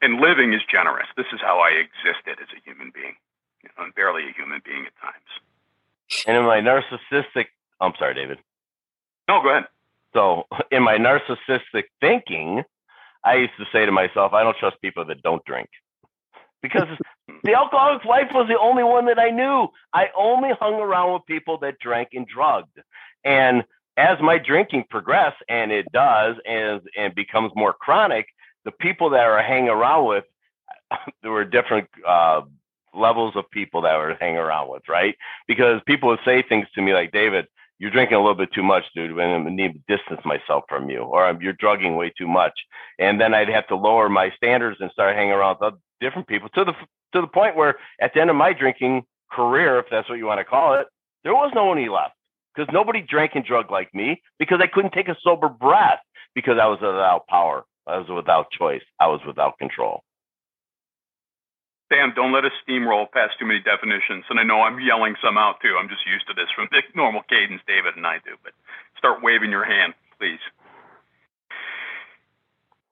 [0.00, 1.06] And living is generous.
[1.16, 3.14] This is how I existed as a human being.
[3.62, 6.24] You know, I'm barely a human being at times.
[6.26, 7.46] And in my narcissistic,
[7.80, 8.38] I'm sorry, David.
[9.28, 9.64] No, go ahead.
[10.14, 12.64] So, in my narcissistic thinking,
[13.24, 15.68] I used to say to myself, I don't trust people that don't drink
[16.62, 16.88] because
[17.44, 19.68] the alcoholic life was the only one that I knew.
[19.92, 22.80] I only hung around with people that drank and drugged.
[23.24, 23.64] And
[23.96, 28.26] as my drinking progressed, and it does, and, and becomes more chronic,
[28.64, 30.24] the people that I hang around with,
[31.22, 32.42] there were different uh,
[32.94, 35.16] levels of people that I would hang around with, right?
[35.48, 37.46] Because people would say things to me like, David,
[37.82, 39.18] you're drinking a little bit too much, dude.
[39.18, 42.52] I need to distance myself from you, or you're drugging way too much.
[43.00, 46.28] And then I'd have to lower my standards and start hanging around with other different
[46.28, 46.74] people to the
[47.14, 50.26] to the point where at the end of my drinking career, if that's what you
[50.26, 50.86] want to call it,
[51.24, 52.14] there was no one left
[52.54, 55.98] because nobody drank and drugged like me because I couldn't take a sober breath
[56.36, 60.04] because I was without power, I was without choice, I was without control.
[61.92, 64.24] Sam, don't let us steamroll past too many definitions.
[64.32, 65.76] And I know I'm yelling some out too.
[65.76, 68.32] I'm just used to this from the normal cadence David and I do.
[68.40, 68.56] But
[68.96, 70.40] start waving your hand, please.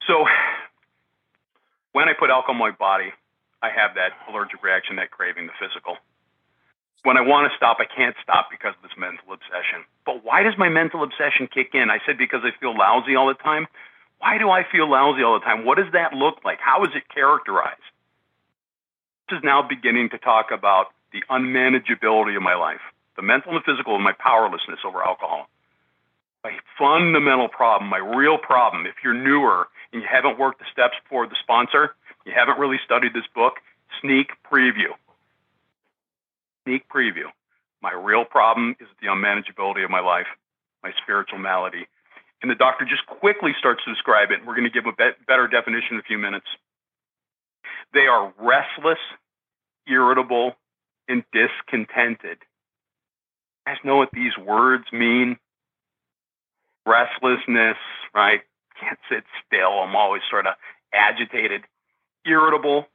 [0.05, 0.29] So
[1.97, 3.09] when I put alcohol in my body,
[3.65, 5.97] I have that allergic reaction, that craving, the physical.
[7.03, 9.89] When I want to stop, I can't stop because of this mental obsession.
[10.05, 11.89] But why does my mental obsession kick in?
[11.89, 13.65] I said because I feel lousy all the time.
[14.21, 15.65] Why do I feel lousy all the time?
[15.65, 16.61] What does that look like?
[16.61, 17.81] How is it characterized?
[19.33, 22.81] Is now beginning to talk about the unmanageability of my life,
[23.17, 25.49] the mental and the physical, and my powerlessness over alcohol.
[26.45, 30.95] My fundamental problem, my real problem, if you're newer and you haven't worked the steps
[31.09, 33.55] for the sponsor, you haven't really studied this book,
[34.01, 34.95] sneak preview.
[36.65, 37.29] Sneak preview.
[37.83, 40.27] My real problem is the unmanageability of my life,
[40.83, 41.87] my spiritual malady.
[42.43, 44.47] And the doctor just quickly starts to describe it.
[44.47, 46.47] We're going to give a better definition in a few minutes.
[47.93, 48.99] They are restless,
[49.87, 50.53] irritable,
[51.09, 52.39] and discontented.
[53.67, 55.37] You guys know what these words mean?
[56.87, 57.77] restlessness,
[58.15, 58.41] right?
[58.81, 59.81] Can't sit still.
[59.81, 60.55] I'm always sort of
[60.93, 61.63] agitated,
[62.27, 62.87] irritable,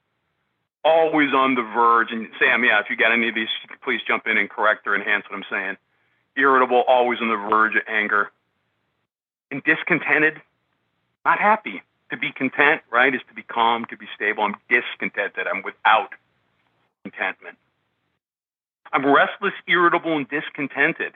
[0.84, 2.10] always on the verge.
[2.12, 3.50] And Sam, yeah, if you got any of these,
[3.84, 5.78] please jump in and correct or enhance what I'm saying.
[6.38, 8.32] Irritable, always on the verge of anger,
[9.52, 10.41] and discontented,
[11.24, 11.82] not happy.
[12.12, 14.44] To be content, right, is to be calm, to be stable.
[14.44, 15.48] I'm discontented.
[15.48, 16.10] I'm without
[17.04, 17.58] contentment.
[18.94, 21.13] I'm restless, irritable, and discontented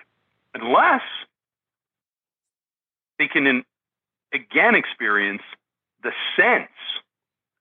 [0.54, 1.02] unless
[3.20, 3.64] they can
[4.34, 5.44] again experience
[6.04, 6.72] the sense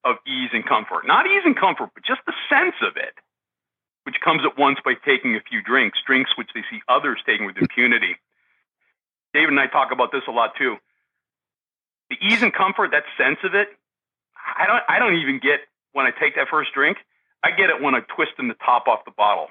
[0.05, 1.07] of ease and comfort.
[1.07, 3.15] Not ease and comfort, but just the sense of it,
[4.05, 7.47] which comes at once by taking a few drinks, drinks which they see others taking
[7.47, 8.17] with impunity.
[9.35, 10.77] David and I talk about this a lot too.
[12.11, 13.69] The ease and comfort, that sense of it,
[14.37, 15.61] I don't I don't even get
[15.93, 16.99] when I take that first drink.
[17.45, 19.49] I get it when I'm twisting the top off the bottle,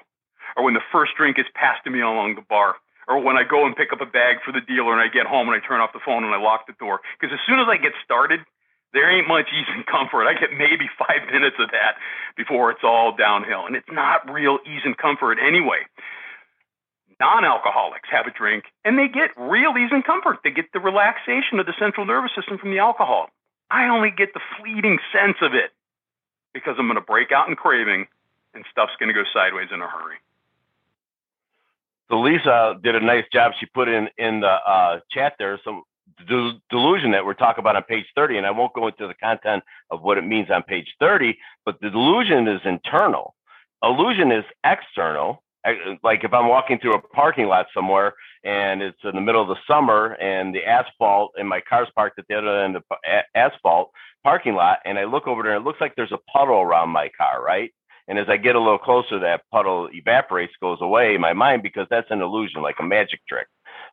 [0.56, 2.76] or when the first drink is passed to me along the bar,
[3.08, 5.26] or when I go and pick up a bag for the dealer and I get
[5.26, 7.00] home and I turn off the phone and I lock the door.
[7.18, 8.40] Because as soon as I get started,
[8.92, 10.28] there ain't much ease and comfort.
[10.28, 11.96] I get maybe five minutes of that
[12.36, 13.64] before it's all downhill.
[13.64, 15.88] And it's not real ease and comfort anyway.
[17.20, 20.38] Non alcoholics have a drink and they get real ease and comfort.
[20.44, 23.30] They get the relaxation of the central nervous system from the alcohol.
[23.70, 25.70] I only get the fleeting sense of it
[26.54, 28.06] because I'm going to break out in craving
[28.54, 30.16] and stuff's going to go sideways in a hurry.
[32.08, 33.52] So Lisa did a nice job.
[33.60, 35.82] She put in in the uh, chat there some
[36.70, 39.62] delusion that we're talking about on page 30, and I won't go into the content
[39.90, 43.34] of what it means on page 30, but the delusion is internal.
[43.82, 45.42] Illusion is external.
[46.02, 49.48] Like if I'm walking through a parking lot somewhere and it's in the middle of
[49.48, 53.22] the summer and the asphalt and my car's parked at the other end of the
[53.34, 53.90] asphalt
[54.24, 56.90] parking lot, and I look over there and it looks like there's a puddle around
[56.90, 57.72] my car, right?
[58.08, 61.62] And as I get a little closer, that puddle evaporates, goes away in my mind
[61.62, 63.46] because that's an illusion, like a magic trick.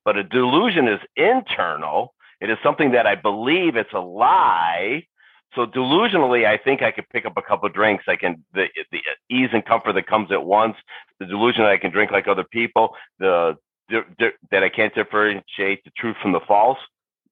[0.06, 2.14] But a delusion is internal.
[2.40, 5.06] It is something that I believe it's a lie.
[5.56, 8.04] So delusionally, I think I could pick up a couple of drinks.
[8.08, 10.76] I can the the ease and comfort that comes at once.
[11.20, 12.96] The delusion that I can drink like other people.
[13.20, 13.58] The
[13.90, 16.80] that I can't differentiate the truth from the false.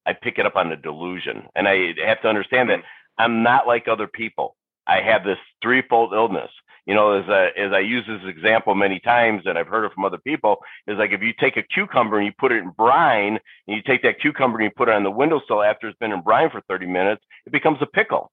[0.06, 2.84] I pick it up on the delusion, and I have to understand that mm.
[3.18, 4.56] I'm not like other people.
[4.86, 6.50] I have this threefold illness
[6.86, 9.92] you know, as a, as I use this example many times, and I've heard it
[9.92, 12.70] from other people, is like if you take a cucumber and you put it in
[12.70, 15.98] brine, and you take that cucumber and you put it on the windowsill after it's
[15.98, 18.30] been in brine for 30 minutes, it becomes a pickle.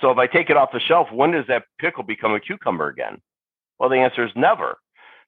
[0.00, 2.88] So if I take it off the shelf, when does that pickle become a cucumber
[2.88, 3.20] again?
[3.78, 4.76] Well, the answer is never,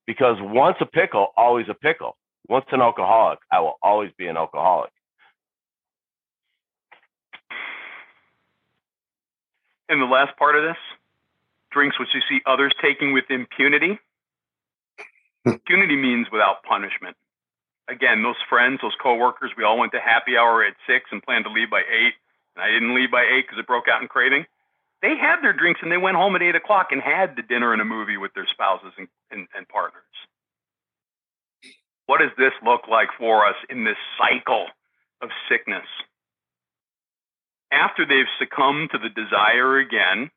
[0.07, 2.17] because once a pickle, always a pickle.
[2.49, 4.91] Once an alcoholic, I will always be an alcoholic.
[9.89, 10.77] And the last part of this
[11.77, 14.01] drinks which you see others taking with impunity.
[15.45, 17.17] impunity means without punishment.
[17.87, 21.45] Again, those friends, those coworkers, we all went to happy hour at six and planned
[21.45, 22.17] to leave by eight.
[22.57, 24.47] And I didn't leave by eight because it broke out in craving.
[25.03, 27.75] They had their drinks and they went home at eight o'clock and had the dinner
[27.75, 30.03] and a movie with their spouses and, and, and partners.
[32.07, 34.67] What does this look like for us in this cycle
[35.21, 35.87] of sickness?
[37.71, 40.31] After they've succumbed to the desire again,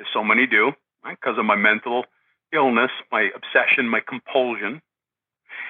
[0.00, 0.72] as so many do,
[1.04, 1.16] right?
[1.20, 2.04] Because of my mental
[2.52, 4.82] illness, my obsession, my compulsion.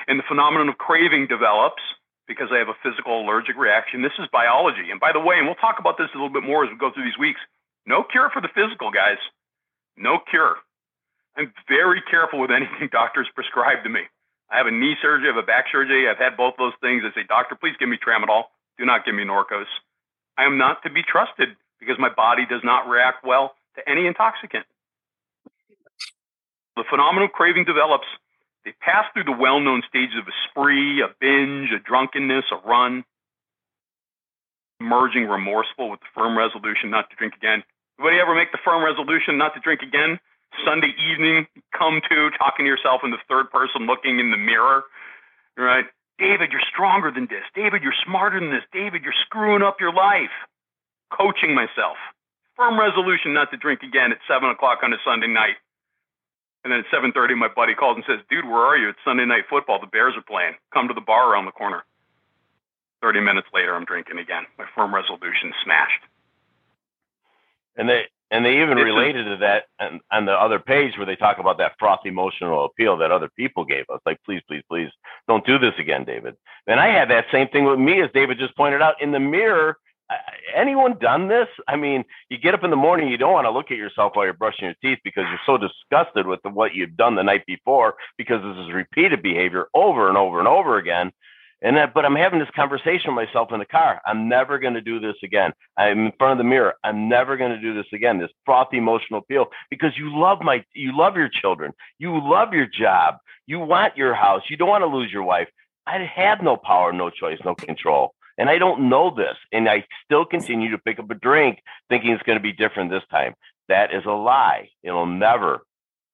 [0.08, 1.82] And the phenomenon of craving develops
[2.26, 4.02] because I have a physical allergic reaction.
[4.02, 4.90] This is biology.
[4.90, 6.78] And by the way, and we'll talk about this a little bit more as we
[6.78, 7.40] go through these weeks,
[7.86, 9.18] no cure for the physical, guys.
[9.98, 10.56] No cure.
[11.36, 14.06] I'm very careful with anything doctors prescribe to me.
[14.50, 16.08] I have a knee surgery, I have a back surgery.
[16.08, 17.02] I've had both those things.
[17.06, 18.50] I say, doctor, please give me tramadol.
[18.78, 19.70] Do not give me Norcos.
[20.38, 24.06] I am not to be trusted because my body does not react well to any
[24.06, 24.64] intoxicant.
[26.76, 28.06] The phenomenal craving develops.
[28.64, 32.56] They pass through the well known stages of a spree, a binge, a drunkenness, a
[32.68, 33.04] run,
[34.80, 37.64] emerging remorseful with the firm resolution not to drink again.
[37.98, 40.20] Anybody ever make the firm resolution not to drink again?
[40.64, 44.84] Sunday evening, come to talking to yourself in the third person, looking in the mirror,
[45.56, 45.84] right?
[46.18, 47.44] David, you're stronger than this.
[47.54, 48.64] David, you're smarter than this.
[48.72, 50.34] David, you're screwing up your life.
[51.12, 51.96] Coaching myself
[52.56, 55.56] firm resolution not to drink again at seven o'clock on a Sunday night.
[56.62, 58.90] And then at seven thirty, my buddy calls and says, "Dude, where are you?
[58.90, 59.80] It's Sunday night football.
[59.80, 60.54] The Bears are playing.
[60.72, 61.84] Come to the bar around the corner."
[63.00, 64.44] Thirty minutes later, I'm drinking again.
[64.58, 66.02] My firm resolution smashed.
[67.76, 71.16] And they and they even related to that on, on the other page where they
[71.16, 74.00] talk about that frothy emotional appeal that other people gave us.
[74.06, 74.90] Like, please, please, please,
[75.26, 76.36] don't do this again, David.
[76.66, 79.00] And I had that same thing with me, as David just pointed out.
[79.00, 79.78] In the mirror,
[80.54, 81.48] anyone done this?
[81.68, 84.12] I mean, you get up in the morning, you don't want to look at yourself
[84.14, 87.22] while you're brushing your teeth because you're so disgusted with the, what you've done the
[87.22, 91.12] night before because this is repeated behavior over and over and over again.
[91.62, 94.00] And that, but I'm having this conversation with myself in the car.
[94.06, 95.52] I'm never going to do this again.
[95.76, 96.74] I'm in front of the mirror.
[96.82, 98.18] I'm never going to do this again.
[98.18, 101.72] This frothy emotional appeal because you love my, you love your children.
[101.98, 103.16] You love your job.
[103.46, 104.42] You want your house.
[104.48, 105.48] You don't want to lose your wife.
[105.86, 108.14] I had no power, no choice, no control.
[108.40, 109.36] And I don't know this.
[109.52, 112.90] And I still continue to pick up a drink thinking it's going to be different
[112.90, 113.34] this time.
[113.68, 114.70] That is a lie.
[114.82, 115.60] It'll never,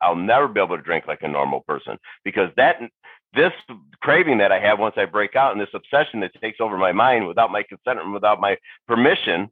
[0.02, 2.80] I'll never be able to drink like a normal person because that
[3.32, 3.52] this
[4.00, 6.90] craving that I have once I break out and this obsession that takes over my
[6.90, 8.56] mind without my consent and without my
[8.88, 9.48] permission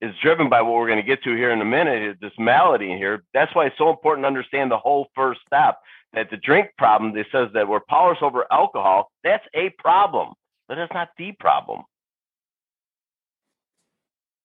[0.00, 2.88] is driven by what we're going to get to here in a minute this malady
[2.88, 5.78] here that's why it's so important to understand the whole first step
[6.12, 10.34] that the drink problem that says that we're powerless over alcohol that's a problem
[10.68, 11.82] but that's not the problem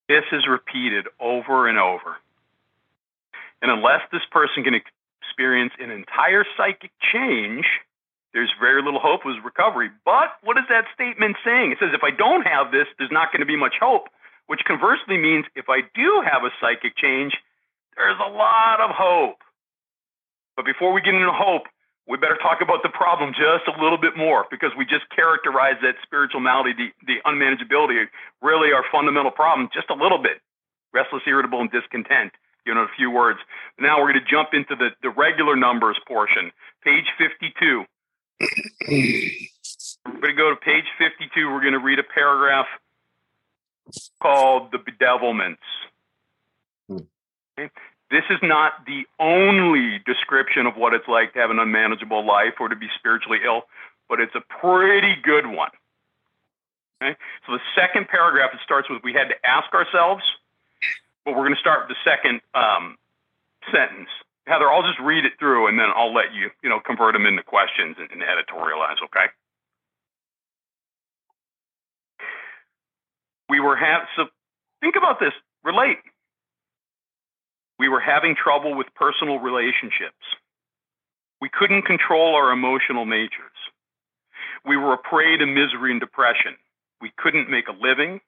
[0.07, 2.17] this is repeated over and over
[3.61, 7.65] and unless this person can experience an entire psychic change
[8.33, 9.89] there's very little hope of recovery.
[10.05, 11.71] But what is that statement saying?
[11.71, 14.07] It says if I don't have this, there's not going to be much hope,
[14.47, 17.35] which conversely means if I do have a psychic change,
[17.97, 19.43] there's a lot of hope.
[20.55, 21.67] But before we get into hope,
[22.07, 25.79] we better talk about the problem just a little bit more because we just characterized
[25.83, 28.05] that spiritual malady, the, the unmanageability,
[28.41, 30.41] really our fundamental problem, just a little bit.
[30.93, 32.33] Restless, irritable, and discontent.
[32.65, 33.39] You know, a few words.
[33.79, 36.51] Now we're going to jump into the, the regular numbers portion,
[36.83, 37.85] page 52.
[40.05, 41.49] We're going to go to page 52.
[41.49, 42.67] We're going to read a paragraph
[44.21, 45.57] called The Bedevilments.
[46.87, 46.97] Hmm.
[47.57, 47.71] Okay?
[48.11, 52.59] This is not the only description of what it's like to have an unmanageable life
[52.59, 53.63] or to be spiritually ill,
[54.09, 55.71] but it's a pretty good one.
[57.01, 57.15] Okay?
[57.47, 60.23] So the second paragraph, it starts with we had to ask ourselves,
[61.23, 62.97] but we're going to start with the second um,
[63.71, 64.09] sentence.
[64.45, 67.25] Heather, I'll just read it through and then I'll let you, you know, convert them
[67.25, 69.31] into questions and, and editorialize, okay?
[73.47, 74.25] We were have so
[74.81, 75.31] think about this,
[75.63, 75.99] relate.
[77.81, 80.21] We were having trouble with personal relationships.
[81.41, 83.57] We couldn't control our emotional natures.
[84.63, 86.55] We were a prey to misery and depression.
[87.01, 88.21] We couldn't make a living.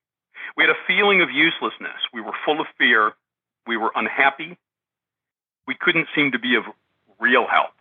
[0.58, 2.02] We had a feeling of uselessness.
[2.12, 3.14] We were full of fear.
[3.68, 4.58] We were unhappy
[5.68, 6.64] we couldn't seem to be of
[7.20, 7.72] real help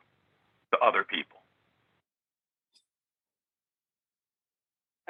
[0.72, 1.41] to other people.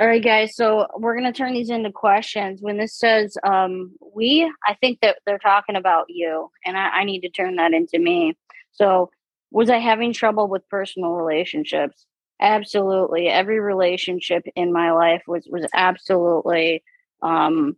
[0.00, 0.56] All right, guys.
[0.56, 2.62] So we're to turn these into questions.
[2.62, 7.04] When this says um, we, I think that they're talking about you, and I, I
[7.04, 8.34] need to turn that into me.
[8.72, 9.10] So,
[9.50, 12.06] was I having trouble with personal relationships?
[12.40, 13.28] Absolutely.
[13.28, 16.82] Every relationship in my life was was absolutely
[17.20, 17.76] um,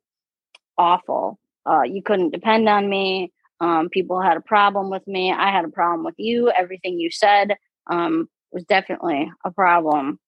[0.78, 1.40] awful.
[1.66, 3.32] Uh, you couldn't depend on me.
[3.60, 5.32] Um, people had a problem with me.
[5.32, 6.50] I had a problem with you.
[6.50, 7.56] Everything you said
[7.88, 10.20] um, was definitely a problem.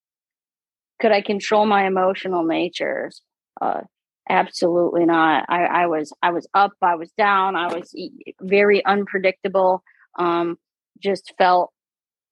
[1.01, 3.23] Could I control my emotional natures?
[3.61, 3.83] Uh,
[4.29, 5.45] absolutely not.
[5.49, 6.73] I, I was I was up.
[6.83, 7.57] I was down.
[7.57, 7.95] I was
[8.41, 9.83] very unpredictable.
[10.19, 10.57] Um,
[11.03, 11.73] just felt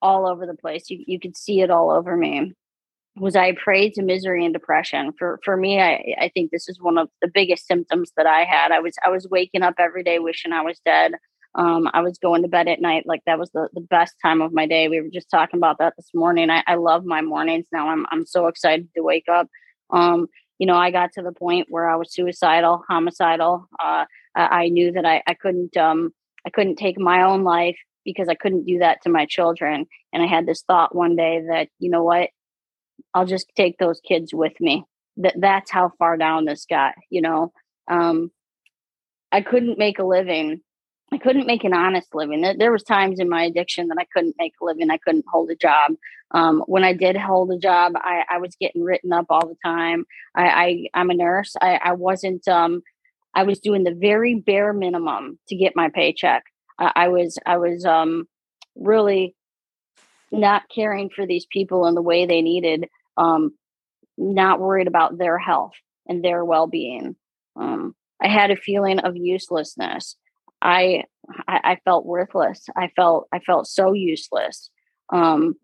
[0.00, 0.90] all over the place.
[0.90, 2.52] You you could see it all over me
[3.16, 5.12] was I prey to misery and depression.
[5.18, 8.44] For for me, I, I think this is one of the biggest symptoms that I
[8.44, 8.72] had.
[8.72, 11.12] I was I was waking up every day wishing I was dead.
[11.56, 14.42] Um, I was going to bed at night like that was the, the best time
[14.42, 14.88] of my day.
[14.88, 16.50] We were just talking about that this morning.
[16.50, 17.88] I, I love my mornings now.
[17.88, 19.48] I'm I'm so excited to wake up.
[19.90, 20.26] Um,
[20.58, 23.68] you know, I got to the point where I was suicidal, homicidal.
[23.78, 26.12] Uh, I, I, knew that I, I couldn't um,
[26.46, 29.86] I couldn't take my own life because I couldn't do that to my children.
[30.12, 32.30] And I had this thought one day that, you know what,
[33.14, 34.84] I'll just take those kids with me.
[35.16, 37.52] That that's how far down this got, you know.
[37.90, 38.30] Um,
[39.32, 40.60] I couldn't make a living.
[41.14, 42.40] I couldn't make an honest living.
[42.58, 44.90] There, was times in my addiction that I couldn't make a living.
[44.90, 45.92] I couldn't hold a job.
[46.32, 49.54] Um, when I did hold a job, I, I, was getting written up all the
[49.64, 50.06] time.
[50.34, 51.54] I, I am a nurse.
[51.62, 52.48] I, I wasn't.
[52.48, 52.82] Um,
[53.32, 56.42] I was doing the very bare minimum to get my paycheck.
[56.80, 58.26] I, I was I was um,
[58.74, 59.36] really
[60.32, 63.54] not caring for these people in the way they needed, um,
[64.18, 65.74] not worried about their health
[66.08, 67.14] and their well being.
[67.54, 70.16] Um, I had a feeling of uselessness.
[70.64, 71.04] I,
[71.46, 72.64] I, felt worthless.
[72.74, 74.70] I felt I felt so useless.
[75.12, 75.56] Um,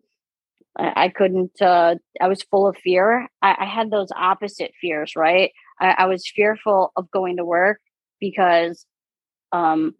[0.77, 1.59] I, I couldn't.
[1.59, 3.27] Uh, I was full of fear.
[3.41, 5.13] I, I had those opposite fears.
[5.15, 5.51] Right.
[5.79, 7.79] I, I, was fearful of going to work
[8.19, 8.85] because
[9.51, 9.95] um,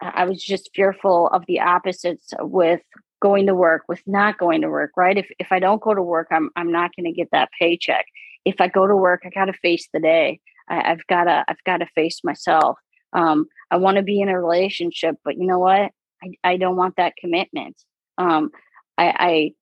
[0.00, 2.80] I was just fearful of the opposites with
[3.20, 6.02] going to work with not going to work right if if i don't go to
[6.02, 8.04] work i'm i'm not going to get that paycheck
[8.44, 11.44] if i go to work i got to face the day I, have got to
[11.46, 12.80] i've got to face myself
[13.12, 15.90] um, i want to be in a relationship but you know what
[16.22, 17.76] i, I don't want that commitment
[18.18, 18.50] um,
[18.98, 19.54] I,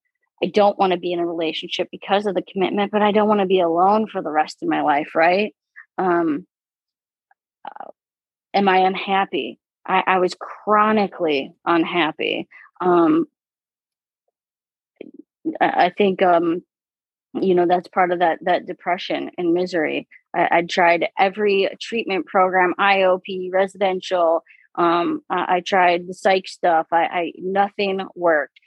[0.42, 3.28] I don't want to be in a relationship because of the commitment, but I don't
[3.28, 5.54] want to be alone for the rest of my life, right?
[5.98, 6.46] Um,
[7.64, 7.90] uh,
[8.54, 9.58] am I unhappy?
[9.86, 12.48] I, I was chronically unhappy.
[12.80, 13.26] Um,
[15.60, 16.62] I, I think um,
[17.34, 20.08] you know that's part of that that depression and misery.
[20.34, 24.42] I, I tried every treatment program, IOP, residential.
[24.76, 26.86] Um, I, I tried the psych stuff.
[26.92, 28.58] I, I nothing worked.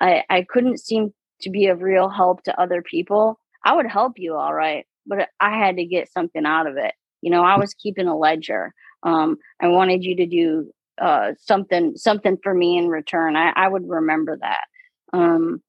[0.00, 1.12] I, I couldn't seem
[1.42, 3.38] to be of real help to other people.
[3.64, 6.94] I would help you all right, but I had to get something out of it.
[7.20, 8.72] You know, I was keeping a ledger.
[9.04, 13.36] Um, I wanted you to do uh, something something for me in return.
[13.36, 14.64] I, I would remember that.
[15.12, 15.62] Um,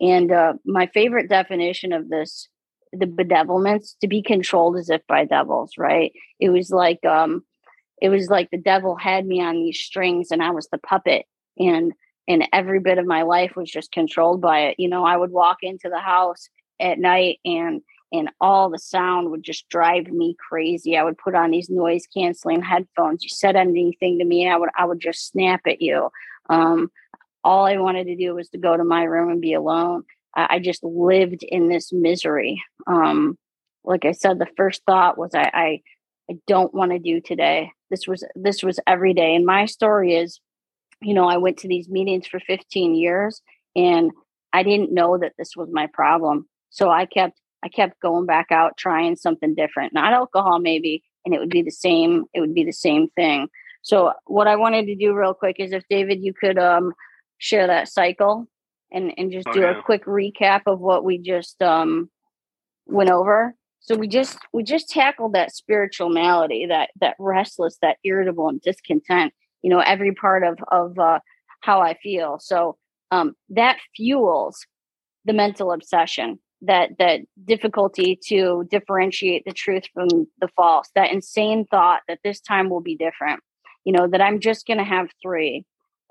[0.00, 2.48] and uh, my favorite definition of this,
[2.92, 5.72] the bedevilments, to be controlled as if by devils.
[5.78, 6.12] Right?
[6.40, 7.44] It was like um,
[8.00, 11.26] it was like the devil had me on these strings, and I was the puppet,
[11.58, 11.92] and
[12.28, 14.76] and every bit of my life was just controlled by it.
[14.78, 16.48] You know, I would walk into the house
[16.80, 20.96] at night and and all the sound would just drive me crazy.
[20.96, 23.22] I would put on these noise canceling headphones.
[23.22, 26.10] You said anything to me, I would I would just snap at you.
[26.48, 26.90] Um,
[27.44, 30.04] all I wanted to do was to go to my room and be alone.
[30.50, 32.62] I, just lived in this misery.
[32.86, 33.36] Um,
[33.84, 35.80] like I said, the first thought was I, I
[36.30, 37.72] I don't want to do today.
[37.90, 39.34] This was this was every day.
[39.34, 40.40] And my story is,
[41.00, 43.40] you know, I went to these meetings for 15 years
[43.74, 44.10] and
[44.52, 46.48] I didn't know that this was my problem.
[46.70, 51.34] So I kept I kept going back out trying something different, not alcohol maybe, and
[51.34, 52.24] it would be the same.
[52.34, 53.48] It would be the same thing.
[53.82, 56.92] So what I wanted to do real quick is if David, you could um,
[57.38, 58.46] share that cycle
[58.92, 59.78] and and just oh, do yeah.
[59.78, 62.10] a quick recap of what we just um,
[62.86, 63.54] went over.
[63.80, 68.60] So we just we just tackled that spiritual malady, that that restless, that irritable and
[68.60, 69.32] discontent.
[69.62, 71.20] You know, every part of of uh,
[71.60, 72.38] how I feel.
[72.40, 72.76] So
[73.10, 74.66] um, that fuels
[75.24, 80.08] the mental obsession that that difficulty to differentiate the truth from
[80.40, 83.40] the false that insane thought that this time will be different
[83.84, 85.64] you know that i'm just going to have three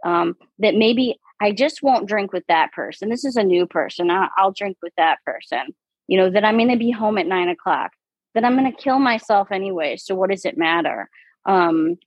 [0.06, 3.10] um, that maybe i just won't drink with that person.
[3.10, 4.10] This is a new person.
[4.10, 5.76] I'll, drink with that person.
[6.08, 7.92] You know that i'm going to be home at nine o'clock.
[8.34, 11.10] That i'm going to kill myself anyway so what does it matter?
[11.46, 11.98] Um,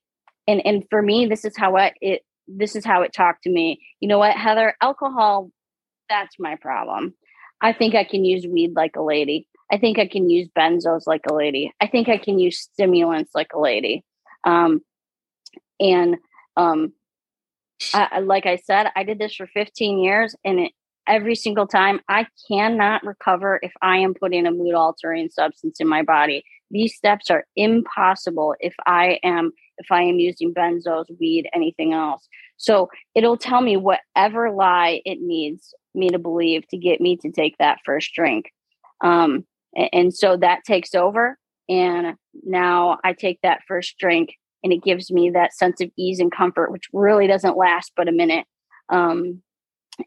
[0.46, 3.50] and and for me this is how I, it this is how it talked to
[3.50, 3.80] me.
[4.00, 4.74] You know what heather?
[4.80, 5.50] Alcohol
[6.08, 7.14] that's my problem.
[7.62, 9.46] I think I can use weed like a lady.
[9.72, 11.72] I think I can use benzos like a lady.
[11.80, 14.04] I think I can use stimulants like a lady.
[14.44, 14.80] Um,
[15.78, 16.16] and
[16.56, 16.92] um,
[17.94, 20.72] I, like I said, I did this for 15 years, and it,
[21.06, 25.88] every single time I cannot recover if I am putting a mood altering substance in
[25.88, 26.44] my body.
[26.70, 32.28] These steps are impossible if I am if I am using benzos, weed, anything else.
[32.58, 37.30] So it'll tell me whatever lie it needs me to believe to get me to
[37.30, 38.52] take that first drink.
[39.02, 41.38] Um, and, and so that takes over.
[41.70, 46.20] And now I take that first drink and it gives me that sense of ease
[46.20, 48.46] and comfort, which really doesn't last but a minute.
[48.88, 49.42] Um,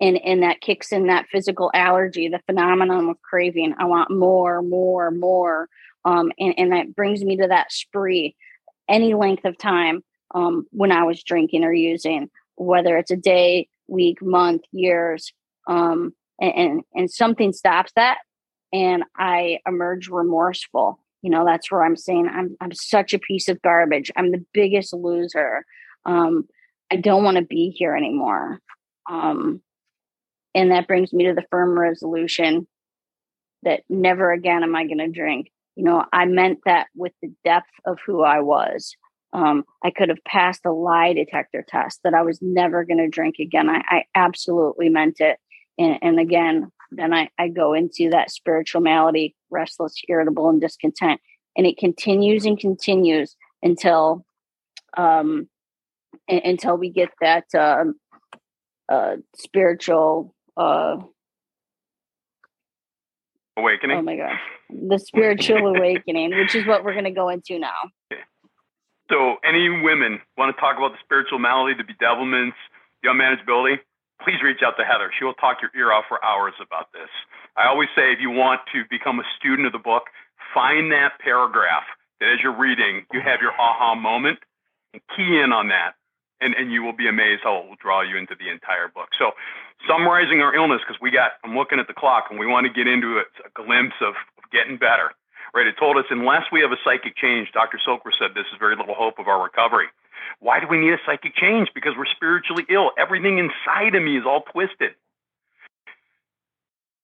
[0.01, 3.75] and, and that kicks in that physical allergy, the phenomenon of craving.
[3.77, 5.69] I want more, more, more.
[6.05, 8.35] Um, and, and that brings me to that spree
[8.89, 13.67] any length of time um, when I was drinking or using, whether it's a day,
[13.87, 15.31] week, month, years
[15.67, 18.19] um, and, and and something stops that,
[18.71, 20.99] and I emerge remorseful.
[21.23, 24.11] You know, that's where I'm saying I'm I'm such a piece of garbage.
[24.15, 25.65] I'm the biggest loser.
[26.05, 26.47] Um,
[26.91, 28.59] I don't want to be here anymore.
[29.09, 29.61] Um,
[30.53, 32.67] and that brings me to the firm resolution
[33.63, 35.49] that never again am I going to drink.
[35.75, 38.95] You know, I meant that with the depth of who I was.
[39.31, 43.07] Um, I could have passed a lie detector test that I was never going to
[43.07, 43.67] drink again.
[43.67, 45.39] I, I, absolutely meant it
[45.79, 51.21] and, and again then I, I go into that spiritual malady restless irritable and discontent.
[51.55, 54.25] And it continues and continues until
[54.97, 55.47] um
[56.27, 57.85] until we get that uh,
[58.89, 60.97] uh spiritual uh
[63.57, 63.97] awakening?
[63.97, 64.37] Oh my god
[64.69, 67.69] the spiritual awakening which is what we're going to go into now.
[68.11, 68.21] Okay.
[69.09, 72.53] so any women want to talk about the spiritual malady the bedevilments
[73.01, 73.79] the unmanageability
[74.23, 75.11] please reach out to Heather.
[75.17, 77.09] She will talk your ear off for hours about this.
[77.55, 80.09] I always say if you want to become a student of the book,
[80.53, 81.83] find that paragraph
[82.19, 84.39] that as you're reading, you have your aha moment
[84.93, 85.99] and key in on that.
[86.41, 89.15] And, and you will be amazed how it will draw you into the entire book.
[89.15, 89.31] So,
[89.87, 92.73] summarizing our illness, because we got, I'm looking at the clock and we want to
[92.73, 94.15] get into a, a glimpse of,
[94.53, 95.11] getting better.
[95.53, 95.65] Right?
[95.65, 97.81] It told us unless we have a psychic change, Dr.
[97.81, 99.89] Silkworth said this is very little hope of our recovery.
[100.39, 101.69] Why do we need a psychic change?
[101.73, 102.91] Because we're spiritually ill.
[102.97, 104.91] Everything inside of me is all twisted.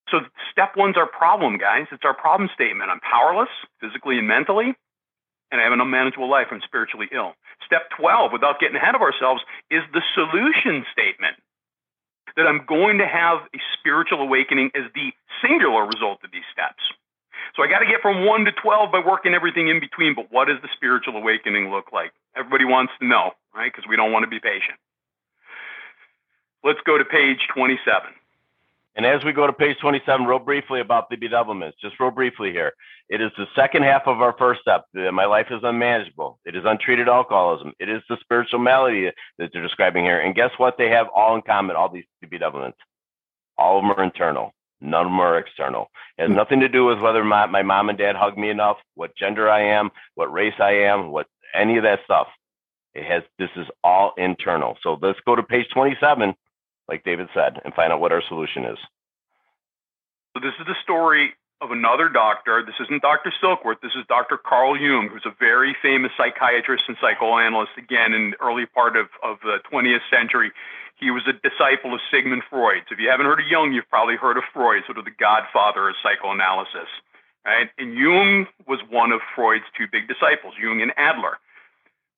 [0.09, 0.19] So
[0.51, 1.85] step one's our problem, guys.
[1.91, 2.89] It's our problem statement.
[2.89, 3.49] I'm powerless
[3.79, 4.73] physically and mentally,
[5.51, 6.47] and I have an unmanageable life.
[6.51, 7.33] I'm spiritually ill.
[7.65, 11.37] Step 12, without getting ahead of ourselves, is the solution statement
[12.35, 15.11] that I'm going to have a spiritual awakening as the
[15.41, 16.81] singular result of these steps.
[17.55, 20.15] So I got to get from 1 to 12 by working everything in between.
[20.15, 22.13] But what does the spiritual awakening look like?
[22.35, 23.71] Everybody wants to know, right?
[23.73, 24.77] Because we don't want to be patient.
[26.63, 28.09] Let's go to page 27.
[28.95, 32.51] And as we go to page 27, real briefly about the bedevilments, just real briefly
[32.51, 32.73] here.
[33.07, 34.85] It is the second half of our first step.
[34.93, 36.37] My life is unmanageable.
[36.45, 37.71] It is untreated alcoholism.
[37.79, 40.19] It is the spiritual malady that they're describing here.
[40.19, 40.77] And guess what?
[40.77, 42.73] They have all in common, all these bedevilments.
[43.57, 44.53] All of them are internal.
[44.81, 45.89] None of them are external.
[46.17, 46.35] It has hmm.
[46.35, 49.49] nothing to do with whether my, my mom and dad hug me enough, what gender
[49.49, 52.27] I am, what race I am, what any of that stuff.
[52.93, 54.77] It has this is all internal.
[54.81, 56.33] So let's go to page 27
[56.89, 58.77] like David said, and find out what our solution is.
[60.33, 62.63] So this is the story of another doctor.
[62.65, 63.31] This isn't Dr.
[63.41, 63.81] Silkworth.
[63.81, 64.37] This is Dr.
[64.37, 69.07] Carl Jung, who's a very famous psychiatrist and psychoanalyst, again, in the early part of,
[69.23, 70.51] of the 20th century.
[70.99, 72.83] He was a disciple of Sigmund Freud.
[72.87, 75.15] So if you haven't heard of Jung, you've probably heard of Freud, sort of the
[75.15, 76.91] godfather of psychoanalysis.
[77.45, 77.69] Right?
[77.77, 81.39] And Jung was one of Freud's two big disciples, Jung and Adler.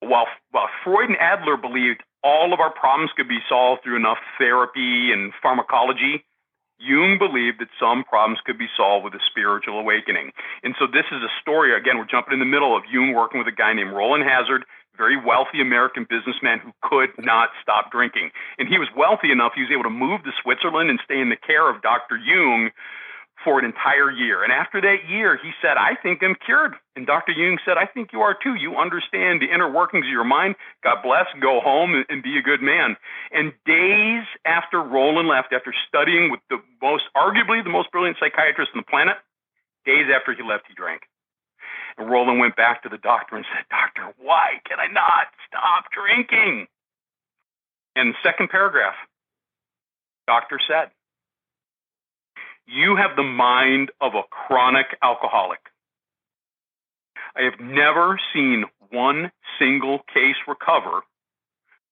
[0.00, 4.18] While, while Freud and Adler believed all of our problems could be solved through enough
[4.38, 6.24] therapy and pharmacology.
[6.78, 10.32] Jung believed that some problems could be solved with a spiritual awakening.
[10.62, 13.38] And so this is a story, again, we're jumping in the middle of Jung working
[13.38, 14.64] with a guy named Rowland Hazard,
[14.96, 18.30] very wealthy American businessman who could not stop drinking.
[18.58, 21.30] And he was wealthy enough, he was able to move to Switzerland and stay in
[21.30, 22.16] the care of Dr.
[22.16, 22.70] Jung
[23.44, 24.44] for an entire year.
[24.44, 26.74] And after that year, he said, I think I'm cured.
[26.94, 27.32] And Dr.
[27.32, 28.54] Jung said, I think you are too.
[28.54, 30.54] You understand the inner workings of your mind.
[30.84, 31.26] God bless.
[31.40, 32.96] Go home and be a good man.
[33.32, 38.70] And days after Rowland left, after studying with the most, arguably the most brilliant psychiatrist
[38.74, 39.16] on the planet,
[39.84, 41.02] days after he left, he drank.
[41.98, 45.84] And Rowland went back to the doctor and said, Doctor, why can I not stop
[45.92, 46.66] drinking?
[47.94, 48.94] And second paragraph,
[50.26, 50.90] doctor said,
[52.66, 55.60] you have the mind of a chronic alcoholic.
[57.36, 61.02] I have never seen one single case recover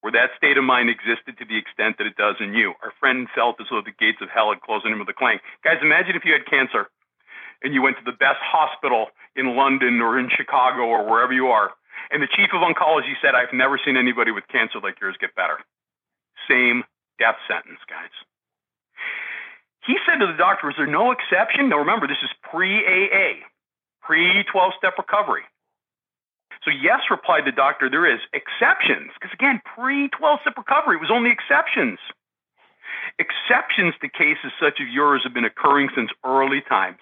[0.01, 2.73] where that state of mind existed to the extent that it does in you.
[2.81, 5.13] Our friend felt as though the gates of hell had closed on him with a
[5.13, 5.37] clang.
[5.63, 6.89] Guys, imagine if you had cancer
[7.63, 11.47] and you went to the best hospital in London or in Chicago or wherever you
[11.47, 11.71] are,
[12.09, 15.35] and the chief of oncology said, I've never seen anybody with cancer like yours get
[15.35, 15.59] better.
[16.49, 16.83] Same
[17.19, 18.11] death sentence, guys.
[19.85, 21.69] He said to the doctor, Is there no exception?
[21.69, 23.45] Now remember, this is pre AA,
[24.01, 25.45] pre 12 step recovery.
[26.63, 29.09] So, yes, replied the doctor, there is exceptions.
[29.17, 31.97] Because again, pre 12 step recovery was only exceptions.
[33.17, 37.01] Exceptions to cases such as yours have been occurring since early times.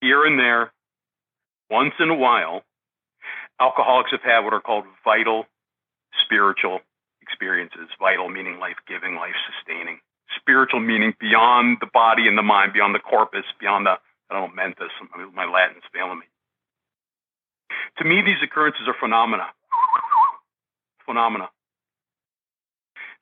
[0.00, 0.72] Here and there,
[1.70, 2.62] once in a while,
[3.60, 5.46] alcoholics have had what are called vital
[6.24, 6.80] spiritual
[7.22, 7.88] experiences.
[7.98, 10.00] Vital meaning life giving, life sustaining
[10.38, 13.96] spiritual meaning beyond the body and the mind, beyond the corpus, beyond the,
[14.30, 14.90] I don't know, mentis,
[15.34, 16.26] my Latin's failing me.
[17.98, 19.48] To me, these occurrences are phenomena.
[21.04, 21.50] Phenomena.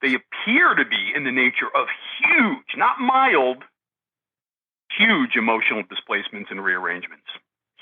[0.03, 1.89] They appear to be in the nature of
[2.21, 3.65] huge, not mild,
[4.99, 7.31] huge emotional displacements and rearrangements.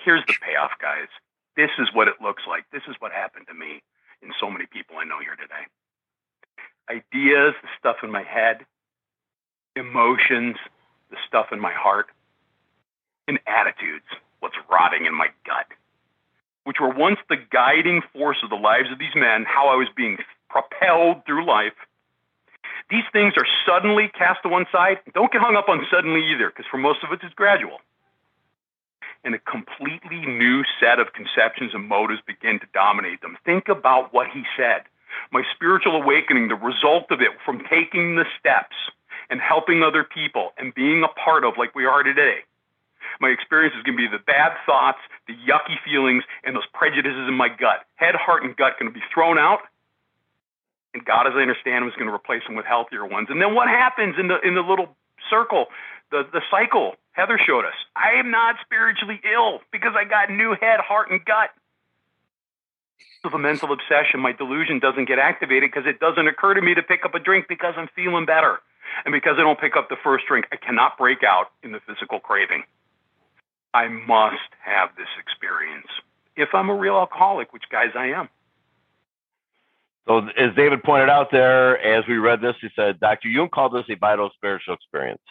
[0.04, 1.08] Here's the payoff, guys.
[1.56, 2.64] This is what it looks like.
[2.70, 3.82] This is what happened to me
[4.22, 5.64] and so many people I know here today.
[6.88, 8.64] Ideas, the stuff in my head,
[9.74, 10.56] emotions,
[11.10, 12.06] the stuff in my heart,
[13.26, 14.06] and attitudes,
[14.40, 15.66] what's rotting in my gut,
[16.64, 19.88] which were once the guiding force of the lives of these men, how I was
[19.96, 21.74] being propelled through life.
[22.90, 24.98] These things are suddenly cast to one side.
[25.12, 27.80] Don't get hung up on suddenly either, because for most of it, it's gradual.
[29.24, 33.36] And a completely new set of conceptions and motives begin to dominate them.
[33.44, 34.82] Think about what he said.
[35.32, 38.76] My spiritual awakening, the result of it from taking the steps
[39.30, 42.44] and helping other people and being a part of like we are today.
[43.20, 47.26] My experience is going to be the bad thoughts, the yucky feelings, and those prejudices
[47.26, 47.86] in my gut.
[47.96, 49.60] Head, heart, and gut going to be thrown out,
[50.96, 53.28] and God, as I understand is going to replace them with healthier ones.
[53.28, 54.96] And then what happens in the in the little
[55.28, 55.66] circle,
[56.10, 57.76] the the cycle Heather showed us?
[57.96, 61.50] I am not spiritually ill because I got new head, heart, and gut.
[63.24, 66.74] Of a mental obsession, my delusion doesn't get activated because it doesn't occur to me
[66.74, 68.60] to pick up a drink because I'm feeling better.
[69.04, 71.80] And because I don't pick up the first drink, I cannot break out in the
[71.80, 72.62] physical craving.
[73.74, 75.88] I must have this experience
[76.36, 78.28] if I'm a real alcoholic, which, guys, I am.
[80.08, 83.28] So, as David pointed out there, as we read this, he said, Dr.
[83.28, 85.22] Jung called this a vital spiritual experience.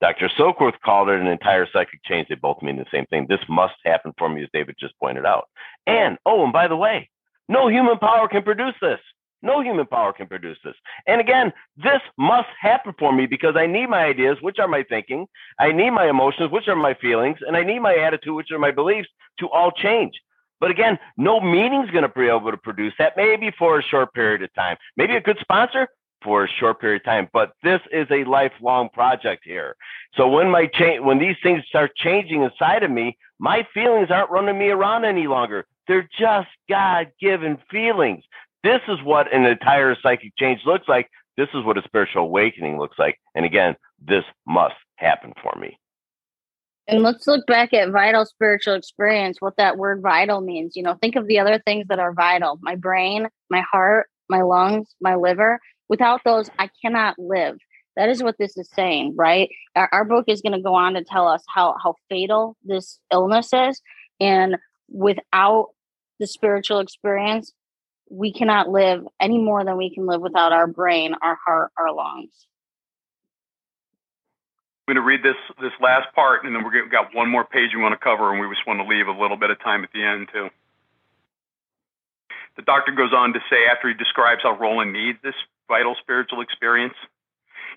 [0.00, 0.30] Dr.
[0.38, 2.28] Silkworth called it an entire psychic change.
[2.28, 3.26] They both mean the same thing.
[3.28, 5.48] This must happen for me, as David just pointed out.
[5.86, 7.10] And, oh, and by the way,
[7.48, 9.00] no human power can produce this.
[9.42, 10.74] No human power can produce this.
[11.06, 14.82] And again, this must happen for me because I need my ideas, which are my
[14.84, 15.26] thinking.
[15.58, 17.38] I need my emotions, which are my feelings.
[17.46, 19.08] And I need my attitude, which are my beliefs,
[19.38, 20.12] to all change.
[20.60, 24.12] But again, no meeting's going to be able to produce that, maybe for a short
[24.12, 24.76] period of time.
[24.96, 25.88] Maybe a good sponsor
[26.22, 27.28] for a short period of time.
[27.32, 29.74] But this is a lifelong project here.
[30.14, 34.30] So when my change, when these things start changing inside of me, my feelings aren't
[34.30, 35.66] running me around any longer.
[35.88, 38.22] They're just God given feelings.
[38.62, 41.08] This is what an entire psychic change looks like.
[41.36, 43.18] This is what a spiritual awakening looks like.
[43.34, 45.78] And again, this must happen for me.
[46.88, 50.76] And let's look back at vital spiritual experience, what that word vital means.
[50.76, 54.42] You know, think of the other things that are vital my brain, my heart, my
[54.42, 55.60] lungs, my liver.
[55.88, 57.58] Without those, I cannot live.
[57.96, 59.50] That is what this is saying, right?
[59.76, 62.98] Our, our book is going to go on to tell us how, how fatal this
[63.12, 63.82] illness is.
[64.20, 64.56] And
[64.88, 65.68] without
[66.18, 67.52] the spiritual experience,
[68.10, 71.92] we cannot live any more than we can live without our brain, our heart, our
[71.92, 72.46] lungs.
[74.90, 77.70] I'm going to read this this last part, and then we've got one more page
[77.76, 79.84] we want to cover, and we just want to leave a little bit of time
[79.84, 80.50] at the end too.
[82.56, 85.38] The doctor goes on to say, after he describes how Rowland needs this
[85.68, 86.94] vital spiritual experience,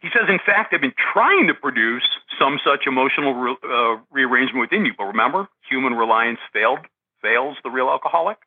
[0.01, 2.01] he says, "In fact, I've been trying to produce
[2.39, 6.79] some such emotional re- uh, rearrangement within you, but remember, human reliance failed
[7.21, 8.39] fails the real alcoholic."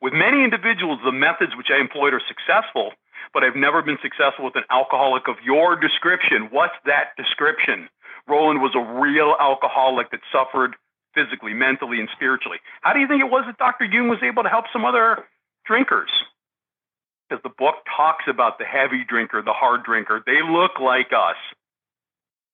[0.00, 2.94] With many individuals, the methods which I employed are successful,
[3.32, 6.48] but I've never been successful with an alcoholic of your description.
[6.50, 7.88] What's that description?
[8.28, 10.76] Rowland was a real alcoholic that suffered
[11.14, 12.58] physically, mentally, and spiritually.
[12.82, 13.84] How do you think it was that Dr.
[13.84, 15.24] Jung was able to help some other
[15.66, 16.10] drinkers?
[17.28, 20.22] Because the book talks about the heavy drinker, the hard drinker.
[20.26, 21.38] They look like us.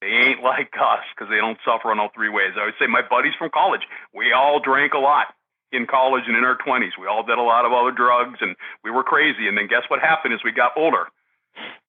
[0.01, 2.53] They ain't like us because they don't suffer on all three ways.
[2.57, 3.83] I would say my buddies from college,
[4.15, 5.35] we all drank a lot
[5.73, 6.99] in college and in our 20s.
[7.01, 9.49] We all did a lot of other drugs and we were crazy.
[9.49, 11.07] And then guess what happened as we got older?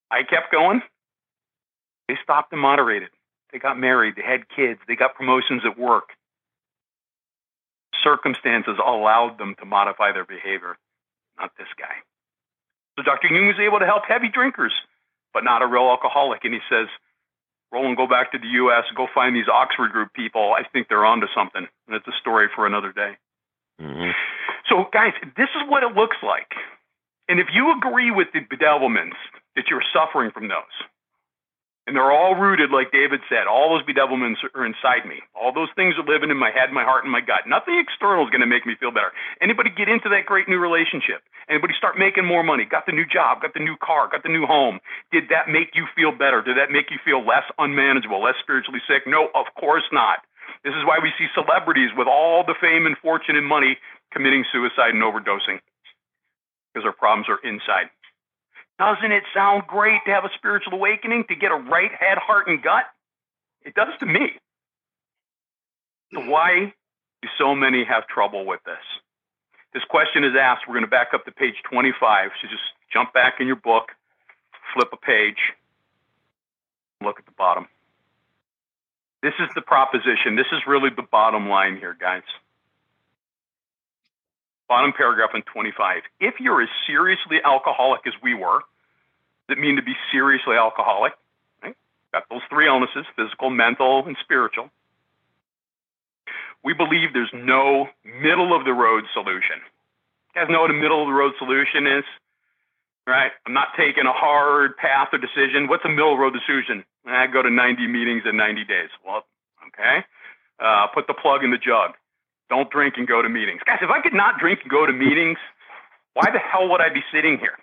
[0.09, 0.81] I kept going.
[2.07, 3.09] They stopped and moderated.
[3.51, 4.15] They got married.
[4.15, 4.79] They had kids.
[4.87, 6.09] They got promotions at work.
[8.03, 10.77] Circumstances allowed them to modify their behavior,
[11.37, 12.01] not this guy.
[12.97, 13.27] So Dr.
[13.27, 14.73] Jung was able to help heavy drinkers,
[15.33, 16.43] but not a real alcoholic.
[16.43, 16.87] And he says,
[17.71, 20.53] Rowland, go back to the U.S., go find these Oxford Group people.
[20.57, 21.67] I think they're onto something.
[21.87, 23.17] And it's a story for another day.
[23.81, 24.11] Mm-hmm.
[24.69, 26.53] So, guys, this is what it looks like.
[27.27, 29.17] And if you agree with the bedevilments
[29.55, 30.75] that you're suffering from those,
[31.87, 35.17] and they're all rooted, like David said, all those bedevilments are inside me.
[35.33, 37.49] All those things are living in my head, my heart, and my gut.
[37.49, 39.09] Nothing external is going to make me feel better.
[39.41, 41.25] Anybody get into that great new relationship?
[41.49, 42.69] Anybody start making more money?
[42.69, 43.41] Got the new job?
[43.41, 44.07] Got the new car?
[44.13, 44.77] Got the new home?
[45.11, 46.45] Did that make you feel better?
[46.45, 49.09] Did that make you feel less unmanageable, less spiritually sick?
[49.09, 50.21] No, of course not.
[50.63, 53.77] This is why we see celebrities with all the fame and fortune and money
[54.11, 55.59] committing suicide and overdosing
[56.71, 57.89] because their problems are inside.
[58.77, 62.47] Doesn't it sound great to have a spiritual awakening, to get a right head, heart,
[62.47, 62.85] and gut?
[63.63, 64.39] It does to me.
[66.13, 66.73] So why
[67.21, 68.83] do so many have trouble with this?
[69.73, 70.63] This question is asked.
[70.67, 72.31] We're going to back up to page 25.
[72.41, 73.91] So just jump back in your book,
[74.73, 75.53] flip a page,
[77.01, 77.67] look at the bottom.
[79.21, 80.35] This is the proposition.
[80.35, 82.23] This is really the bottom line here, guys.
[84.67, 86.01] Bottom paragraph in 25.
[86.19, 88.61] If you're as seriously alcoholic as we were,
[89.47, 91.13] that mean to be seriously alcoholic?
[91.61, 91.75] Right?
[92.13, 94.71] Got those three illnesses physical, mental, and spiritual.
[96.63, 99.59] We believe there's no middle of the road solution.
[100.33, 102.05] You guys know what a middle of the road solution is?
[103.05, 103.31] Right?
[103.45, 105.67] I'm not taking a hard path or decision.
[105.67, 106.85] What's a middle road decision?
[107.05, 108.89] I go to 90 meetings in 90 days.
[109.05, 109.23] Well,
[109.67, 110.05] okay.
[110.59, 111.91] Uh, put the plug in the jug.
[112.49, 113.61] Don't drink and go to meetings.
[113.65, 115.37] Guys, if I could not drink and go to meetings,
[116.13, 117.57] why the hell would I be sitting here?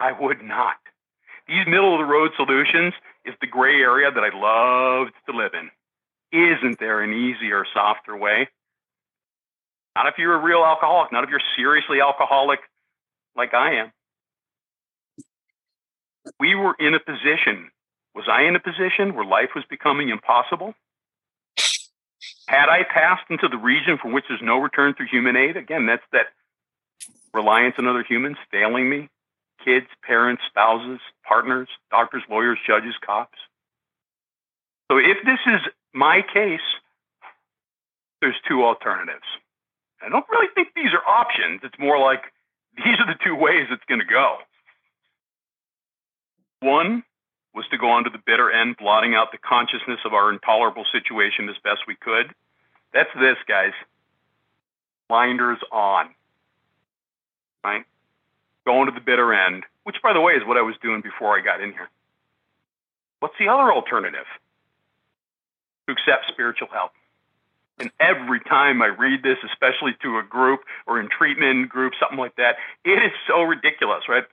[0.00, 0.76] I would not.
[1.48, 2.94] These middle of the road solutions
[3.24, 5.70] is the gray area that I love to live in.
[6.32, 8.48] Isn't there an easier, softer way?
[9.94, 12.60] Not if you're a real alcoholic, not if you're seriously alcoholic
[13.36, 13.92] like I am.
[16.40, 17.70] We were in a position
[18.14, 20.74] was I in a position where life was becoming impossible?
[22.46, 25.86] Had I passed into the region from which there's no return through human aid, again,
[25.86, 26.26] that's that
[27.32, 29.08] reliance on other humans failing me
[29.64, 33.38] kids, parents, spouses, partners, doctors, lawyers, judges, cops.
[34.90, 35.60] So if this is
[35.94, 36.60] my case,
[38.20, 39.24] there's two alternatives.
[40.04, 41.60] I don't really think these are options.
[41.62, 42.22] It's more like
[42.76, 44.36] these are the two ways it's going to go.
[46.60, 47.04] One,
[47.54, 50.84] was to go on to the bitter end, blotting out the consciousness of our intolerable
[50.90, 52.32] situation as best we could.
[52.94, 53.72] That's this, guys.
[55.08, 56.08] Blinders on.
[57.64, 57.84] Right?
[58.64, 61.36] Going to the bitter end, which, by the way, is what I was doing before
[61.36, 61.88] I got in here.
[63.20, 64.26] What's the other alternative?
[65.86, 66.92] To accept spiritual help.
[67.78, 72.18] And every time I read this, especially to a group or in treatment group, something
[72.18, 74.24] like that, it is so ridiculous, right?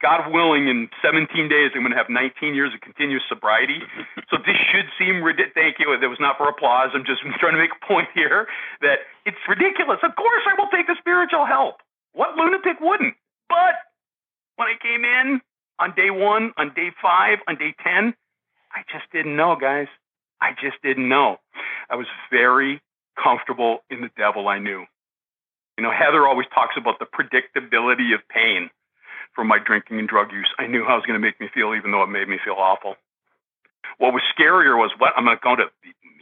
[0.00, 3.82] God willing, in 17 days, I'm going to have 19 years of continuous sobriety.
[4.30, 5.56] So this should seem ridiculous.
[5.58, 5.90] Thank you.
[5.90, 6.90] It was not for applause.
[6.94, 8.46] I'm just trying to make a point here
[8.80, 9.98] that it's ridiculous.
[10.04, 11.82] Of course, I will take the spiritual help.
[12.12, 13.14] What lunatic wouldn't?
[13.48, 13.80] But
[14.56, 15.40] when I came in
[15.80, 18.14] on day one, on day five, on day 10,
[18.70, 19.88] I just didn't know, guys.
[20.40, 21.38] I just didn't know.
[21.90, 22.80] I was very
[23.16, 24.84] comfortable in the devil I knew.
[25.76, 28.70] You know, Heather always talks about the predictability of pain
[29.34, 30.48] from my drinking and drug use.
[30.58, 32.38] I knew how it was going to make me feel, even though it made me
[32.42, 32.96] feel awful.
[33.98, 35.66] What was scarier was what I'm going to go to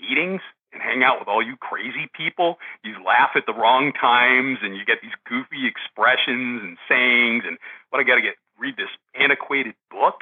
[0.01, 0.41] meetings
[0.73, 2.59] and hang out with all you crazy people.
[2.85, 7.45] You laugh at the wrong times and you get these goofy expressions and sayings.
[7.47, 7.59] And
[7.91, 10.21] what I got to get read this antiquated book.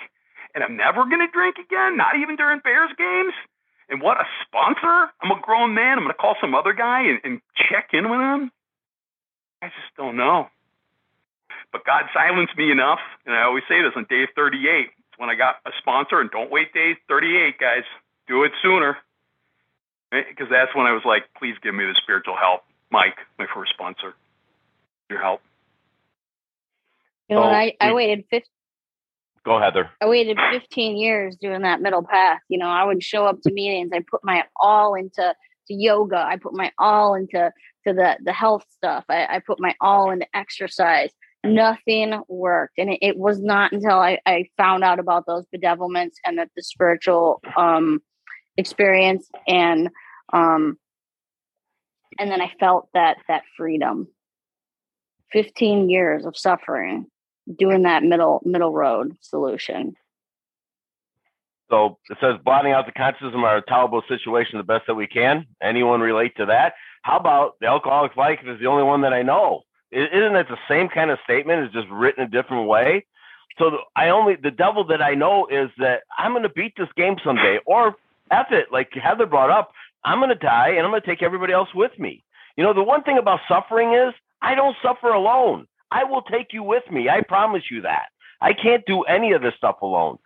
[0.55, 3.35] And I'm never going to drink again, not even during Bears games.
[3.89, 5.11] And what a sponsor!
[5.21, 5.99] I'm a grown man.
[5.99, 8.51] I'm going to call some other guy and, and check in with him.
[9.61, 10.49] I just don't know.
[11.75, 14.91] But God silenced me enough, and I always say this on day 38.
[14.97, 17.83] It's when I got a sponsor, and don't wait day 38, guys.
[18.29, 18.97] Do it sooner.
[20.13, 22.61] Eh, because that's when I was like, please give me the spiritual help.
[22.93, 24.15] Mike, my first sponsor.
[25.11, 25.41] Your help.
[27.29, 28.43] You know, oh, I, I waited 15.
[29.45, 29.91] Go, Heather.
[30.01, 32.39] I waited 15 years doing that middle path.
[32.49, 33.91] You know, I would show up to meetings.
[33.93, 35.35] I put my all into
[35.67, 36.19] to yoga.
[36.19, 37.51] I put my all into
[37.85, 39.05] to the the health stuff.
[39.09, 41.11] I, I put my all into exercise
[41.45, 42.79] nothing worked.
[42.79, 46.51] And it, it, was not until I, I found out about those bedevilments and that
[46.57, 48.01] the spiritual um
[48.57, 49.91] experience and
[50.33, 50.79] um
[52.19, 54.09] and then i felt that that freedom.
[55.33, 57.07] 15 years of suffering
[57.59, 59.95] doing that middle middle road solution.
[61.71, 65.09] So it says blotting out the consciousness of our tolerable situation the best that we
[65.09, 65.47] can.
[65.61, 66.75] Anyone relate to that?
[67.03, 69.63] How about the alcoholic life is the only one that i know
[69.95, 71.65] isn't it the same kind of statement?
[71.65, 73.07] It's just written a different way.
[73.59, 76.89] So I only the devil that I know is that I'm going to beat this
[76.97, 77.95] game someday, or
[78.31, 79.73] F it, like Heather brought up.
[80.05, 82.25] I'm going to die, and I'm going to take everybody else with me.
[82.57, 85.67] You know, the one thing about suffering is I don't suffer alone.
[85.91, 87.09] I will take you with me.
[87.09, 88.07] I promise you that.
[88.41, 90.19] I can't do any of this stuff alone.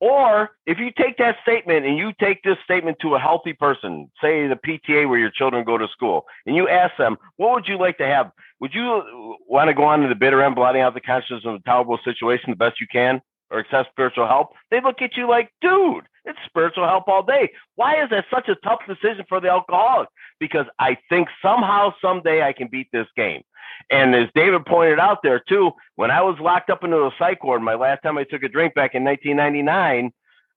[0.00, 4.10] Or if you take that statement and you take this statement to a healthy person,
[4.20, 7.66] say the PTA where your children go to school, and you ask them, what would
[7.66, 8.30] you like to have?
[8.60, 11.54] Would you want to go on to the bitter end, blotting out the consciousness of
[11.54, 13.20] a tolerable situation the best you can,
[13.50, 14.50] or accept spiritual help?
[14.70, 17.50] They look at you like, dude, it's spiritual help all day.
[17.76, 20.08] Why is that such a tough decision for the alcoholic?
[20.38, 23.42] Because I think somehow, someday I can beat this game.
[23.90, 27.42] And as David pointed out there too, when I was locked up into a psych
[27.42, 30.12] ward, my last time I took a drink back in 1999,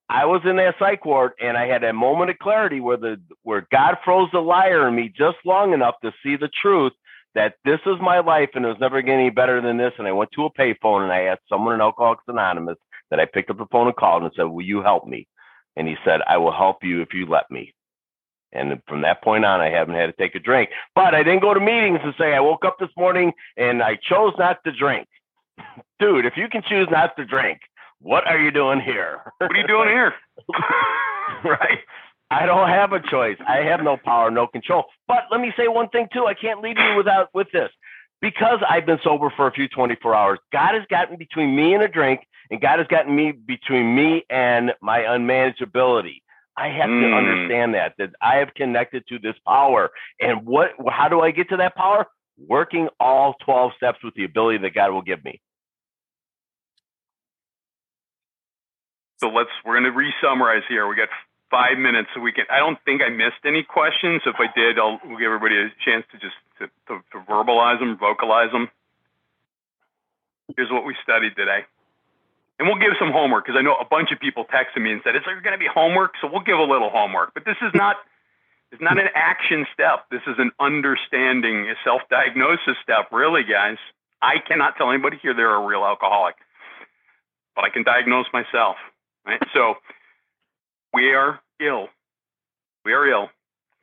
[0.09, 3.21] I was in that psych ward and I had a moment of clarity where the
[3.43, 6.91] where God froze the liar in me just long enough to see the truth
[7.35, 9.93] that this is my life and it was never getting any better than this.
[9.97, 12.77] And I went to a payphone and I asked someone in Alcoholics Anonymous
[13.09, 15.27] that I picked up the phone and called and said, "Will you help me?"
[15.75, 17.73] And he said, "I will help you if you let me."
[18.53, 20.69] And from that point on, I haven't had to take a drink.
[20.93, 23.95] But I didn't go to meetings and say, I woke up this morning and I
[23.95, 25.07] chose not to drink.
[25.99, 27.59] Dude, if you can choose not to drink,
[27.99, 29.21] what are you doing here?
[29.37, 30.13] What are you doing here?
[31.45, 31.79] right?
[32.31, 33.35] I don't have a choice.
[33.45, 34.85] I have no power, no control.
[35.05, 36.25] But let me say one thing too.
[36.27, 37.69] I can't leave you without with this.
[38.21, 41.83] Because I've been sober for a few 24 hours, God has gotten between me and
[41.83, 46.21] a drink, and God has gotten me between me and my unmanageability.
[46.55, 47.01] I have mm.
[47.01, 47.13] to hmm.
[47.13, 49.89] understand that that I have connected to this power.
[50.19, 52.05] And what how do I get to that power?
[52.37, 55.41] Working all 12 steps with the ability that God will give me.
[59.17, 60.87] So let's we're going to re-summarize here.
[60.87, 61.09] We got
[61.51, 62.45] five minutes, so we can.
[62.49, 64.23] I don't think I missed any questions.
[64.25, 67.79] If I did, I'll we'll give everybody a chance to just to, to, to verbalize
[67.79, 68.71] them, vocalize them.
[70.55, 71.67] Here's what we studied today
[72.61, 75.01] and we'll give some homework because I know a bunch of people texted me and
[75.03, 77.33] said, "Is there going to be homework?" So we'll give a little homework.
[77.33, 77.97] But this is not
[78.71, 80.05] it's not an action step.
[80.11, 83.09] This is an understanding, a self-diagnosis step.
[83.11, 83.77] Really, guys,
[84.21, 86.35] I cannot tell anybody here they're a real alcoholic,
[87.55, 88.77] but I can diagnose myself.
[89.25, 89.41] Right?
[89.55, 89.81] So
[90.93, 91.87] we are ill.
[92.85, 93.29] We are ill.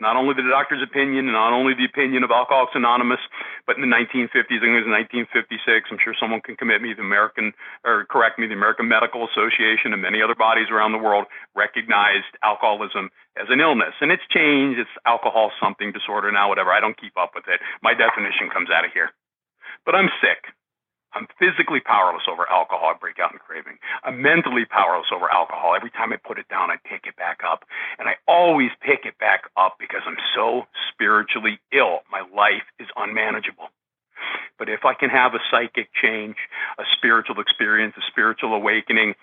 [0.01, 3.19] Not only the doctor's opinion, not only the opinion of Alcoholics Anonymous,
[3.67, 5.91] but in the 1950s, I think it was 1956.
[5.91, 6.95] I'm sure someone can commit me.
[6.95, 7.51] The American
[7.83, 11.27] or correct me, the American Medical Association and many other bodies around the world
[11.59, 14.79] recognized alcoholism as an illness, and it's changed.
[14.79, 16.71] It's alcohol something disorder now, whatever.
[16.71, 17.59] I don't keep up with it.
[17.83, 19.11] My definition comes out of here,
[19.83, 20.47] but I'm sick.
[21.19, 22.95] I'm physically powerless over alcohol.
[22.95, 23.83] I break out in craving.
[24.07, 25.75] I'm mentally powerless over alcohol.
[25.75, 27.67] Every time I put it down, I pick it back up.
[27.99, 32.07] And I always pick it back up because I'm so spiritually ill.
[32.07, 33.67] My life is unmanageable.
[34.63, 36.37] But if I can have a psychic change,
[36.79, 39.15] a spiritual experience, a spiritual awakening,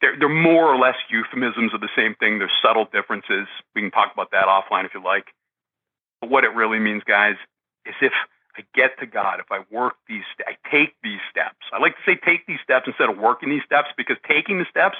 [0.00, 2.38] they're, they're more or less euphemisms of the same thing.
[2.38, 3.46] There's subtle differences.
[3.74, 5.28] We can talk about that offline if you like.
[6.20, 7.36] But what it really means, guys,
[7.84, 8.12] is if
[8.56, 11.64] I get to God, if I work these, I take these steps.
[11.72, 14.66] I like to say take these steps instead of working these steps because taking the
[14.68, 14.96] steps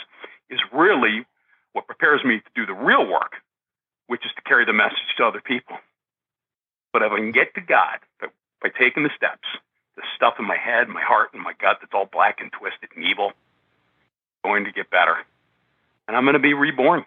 [0.49, 1.27] is really
[1.73, 3.37] what prepares me to do the real work,
[4.07, 5.77] which is to carry the message to other people.
[6.93, 7.99] But if I can get to God
[8.63, 9.49] by taking the steps,
[9.97, 12.91] the stuff in my head, my heart, and my gut that's all black and twisted
[12.97, 13.33] and evil,
[14.45, 15.17] going to get better.
[16.09, 17.05] And I'm going to be reborn.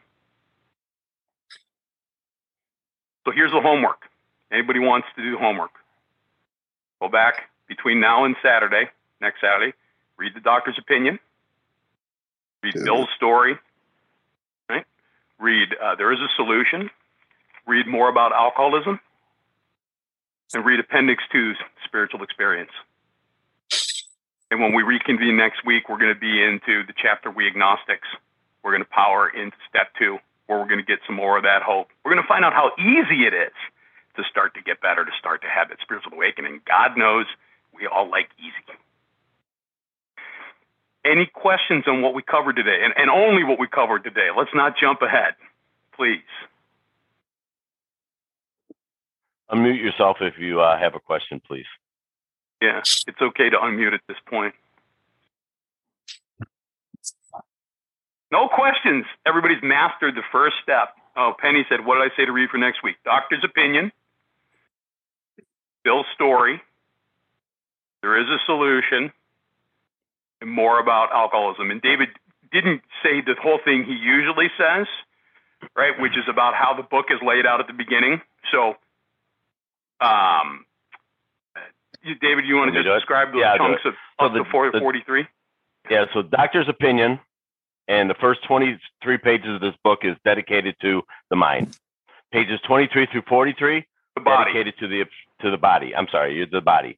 [3.26, 4.04] So here's the homework.
[4.52, 5.72] Anybody wants to do homework?
[7.06, 8.90] Go back between now and Saturday,
[9.22, 9.76] next Saturday,
[10.18, 11.20] read the doctor's opinion,
[12.64, 13.60] read Bill's story,
[14.68, 14.86] right?
[15.40, 16.90] Read uh, There is a Solution,
[17.68, 19.00] read more about alcoholism,
[20.56, 22.72] and read Appendix 2's Spiritual Experience.
[24.50, 28.08] And when we reconvene next week, we're going to be into the chapter We Agnostics.
[28.64, 31.44] We're going to power into step two, where we're going to get some more of
[31.44, 31.90] that hope.
[32.04, 33.54] We're going to find out how easy it is
[34.18, 36.62] to start to get better, to start to have that spiritual awakening.
[36.68, 37.26] God knows
[37.74, 38.78] we all like easy.
[41.06, 44.30] Any questions on what we covered today, and, and only what we covered today?
[44.36, 45.36] Let's not jump ahead,
[45.96, 46.26] please.
[49.52, 51.68] Unmute yourself if you uh, have a question, please.
[52.62, 54.56] Yeah, it's okay to unmute at this point.
[58.32, 59.06] No questions.
[59.26, 60.96] Everybody's mastered the first step.
[61.16, 62.96] Oh, Penny said, What did I say to read for next week?
[63.06, 63.92] Doctor's opinion,
[65.86, 66.60] Bill's story,
[68.02, 69.14] there is a solution,
[70.42, 71.70] and more about alcoholism.
[71.70, 72.10] And David
[72.52, 74.88] didn't say the whole thing he usually says,
[75.78, 78.20] right, which is about how the book is laid out at the beginning.
[78.52, 78.74] So,
[80.02, 80.66] um,
[82.04, 85.28] David, you want to just describe the yeah, chunks of so up the, to 43?
[85.90, 87.20] Yeah, so doctor's opinion,
[87.88, 91.78] and the first 23 pages of this book is dedicated to the mind.
[92.32, 94.46] Pages 23 through 43 the body.
[94.46, 95.02] dedicated to the
[95.42, 95.96] to the body.
[95.96, 96.98] I'm sorry, you're the body.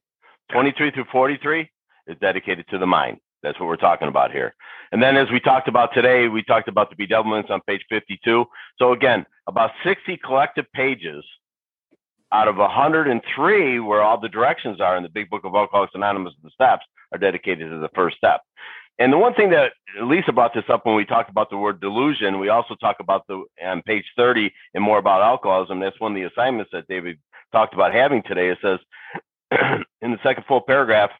[0.52, 1.68] 23 through 43
[2.06, 3.18] is dedicated to the mind.
[3.42, 4.54] That's what we're talking about here.
[4.90, 8.46] And then as we talked about today, we talked about the bedevilments on page 52.
[8.78, 11.24] So again, about 60 collective pages
[12.32, 16.34] out of 103 where all the directions are in the big book of Alcoholics Anonymous,
[16.42, 18.40] and the steps are dedicated to the first step.
[18.98, 19.72] And the one thing that
[20.02, 23.26] Lisa brought this up when we talked about the word delusion, we also talk about
[23.28, 25.78] the on page 30 and more about alcoholism.
[25.78, 27.18] That's one of the assignments that David
[27.52, 28.50] talked about having today.
[28.50, 28.78] It says
[30.02, 31.10] in the second full paragraph,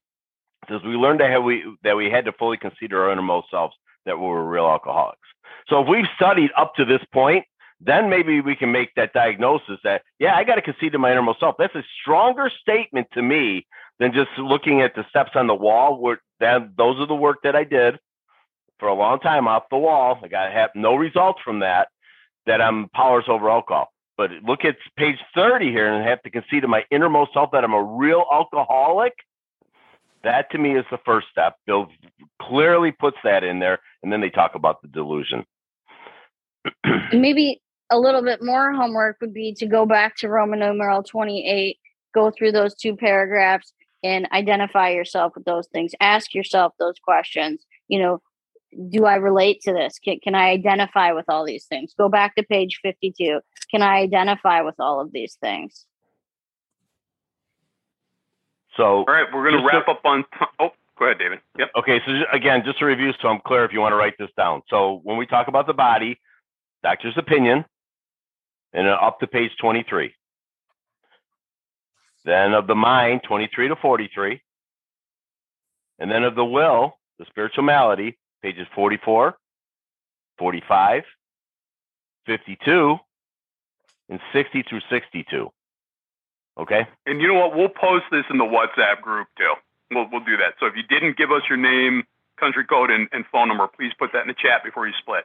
[0.62, 3.74] it says we learned that we that we had to fully consider our innermost selves
[4.06, 5.20] that we were real alcoholics.
[5.68, 7.44] So if we've studied up to this point,
[7.80, 11.12] then maybe we can make that diagnosis that yeah, I got to concede to my
[11.12, 11.56] innermost self.
[11.58, 13.66] That's a stronger statement to me
[13.98, 16.00] than just looking at the steps on the wall.
[16.00, 17.98] Where that those are the work that I did
[18.78, 20.18] for a long time off the wall.
[20.22, 21.88] I got to have no results from that.
[22.46, 23.92] That I'm powers over alcohol.
[24.18, 27.52] But look at page 30 here and I have to concede to my innermost self
[27.52, 29.14] that I'm a real alcoholic.
[30.24, 31.54] That to me is the first step.
[31.64, 31.86] Bill
[32.42, 35.44] clearly puts that in there, and then they talk about the delusion.
[37.12, 41.78] Maybe a little bit more homework would be to go back to Roman numeral 28,
[42.12, 45.92] go through those two paragraphs, and identify yourself with those things.
[46.00, 47.64] Ask yourself those questions.
[47.86, 48.22] You know,
[48.90, 49.98] do I relate to this?
[49.98, 51.94] Can, can I identify with all these things?
[51.96, 53.40] Go back to page 52.
[53.70, 55.84] Can I identify with all of these things?
[58.76, 60.24] So, all right, we're going to wrap to, up on.
[60.60, 61.40] Oh, go ahead, David.
[61.58, 61.70] Yep.
[61.78, 64.30] Okay, so again, just a review, so I'm clear if you want to write this
[64.36, 64.62] down.
[64.70, 66.18] So, when we talk about the body,
[66.82, 67.64] doctor's opinion,
[68.72, 70.14] and up to page 23.
[72.24, 74.40] Then of the mind, 23 to 43.
[75.98, 79.36] And then of the will, the spiritual malady, pages 44,
[80.38, 81.02] 45,
[82.26, 82.96] 52,
[84.08, 85.50] and 60 through 62.
[86.58, 86.86] Okay.
[87.06, 87.56] And you know what?
[87.56, 89.54] We'll post this in the WhatsApp group too.
[89.90, 90.54] We'll, we'll do that.
[90.60, 92.04] So if you didn't give us your name,
[92.38, 95.24] country code, and, and phone number, please put that in the chat before you split.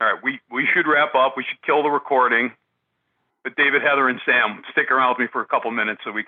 [0.00, 1.34] All right, we, we should wrap up.
[1.36, 2.52] We should kill the recording.
[3.42, 6.22] But David, Heather, and Sam, stick around with me for a couple minutes so we
[6.22, 6.26] can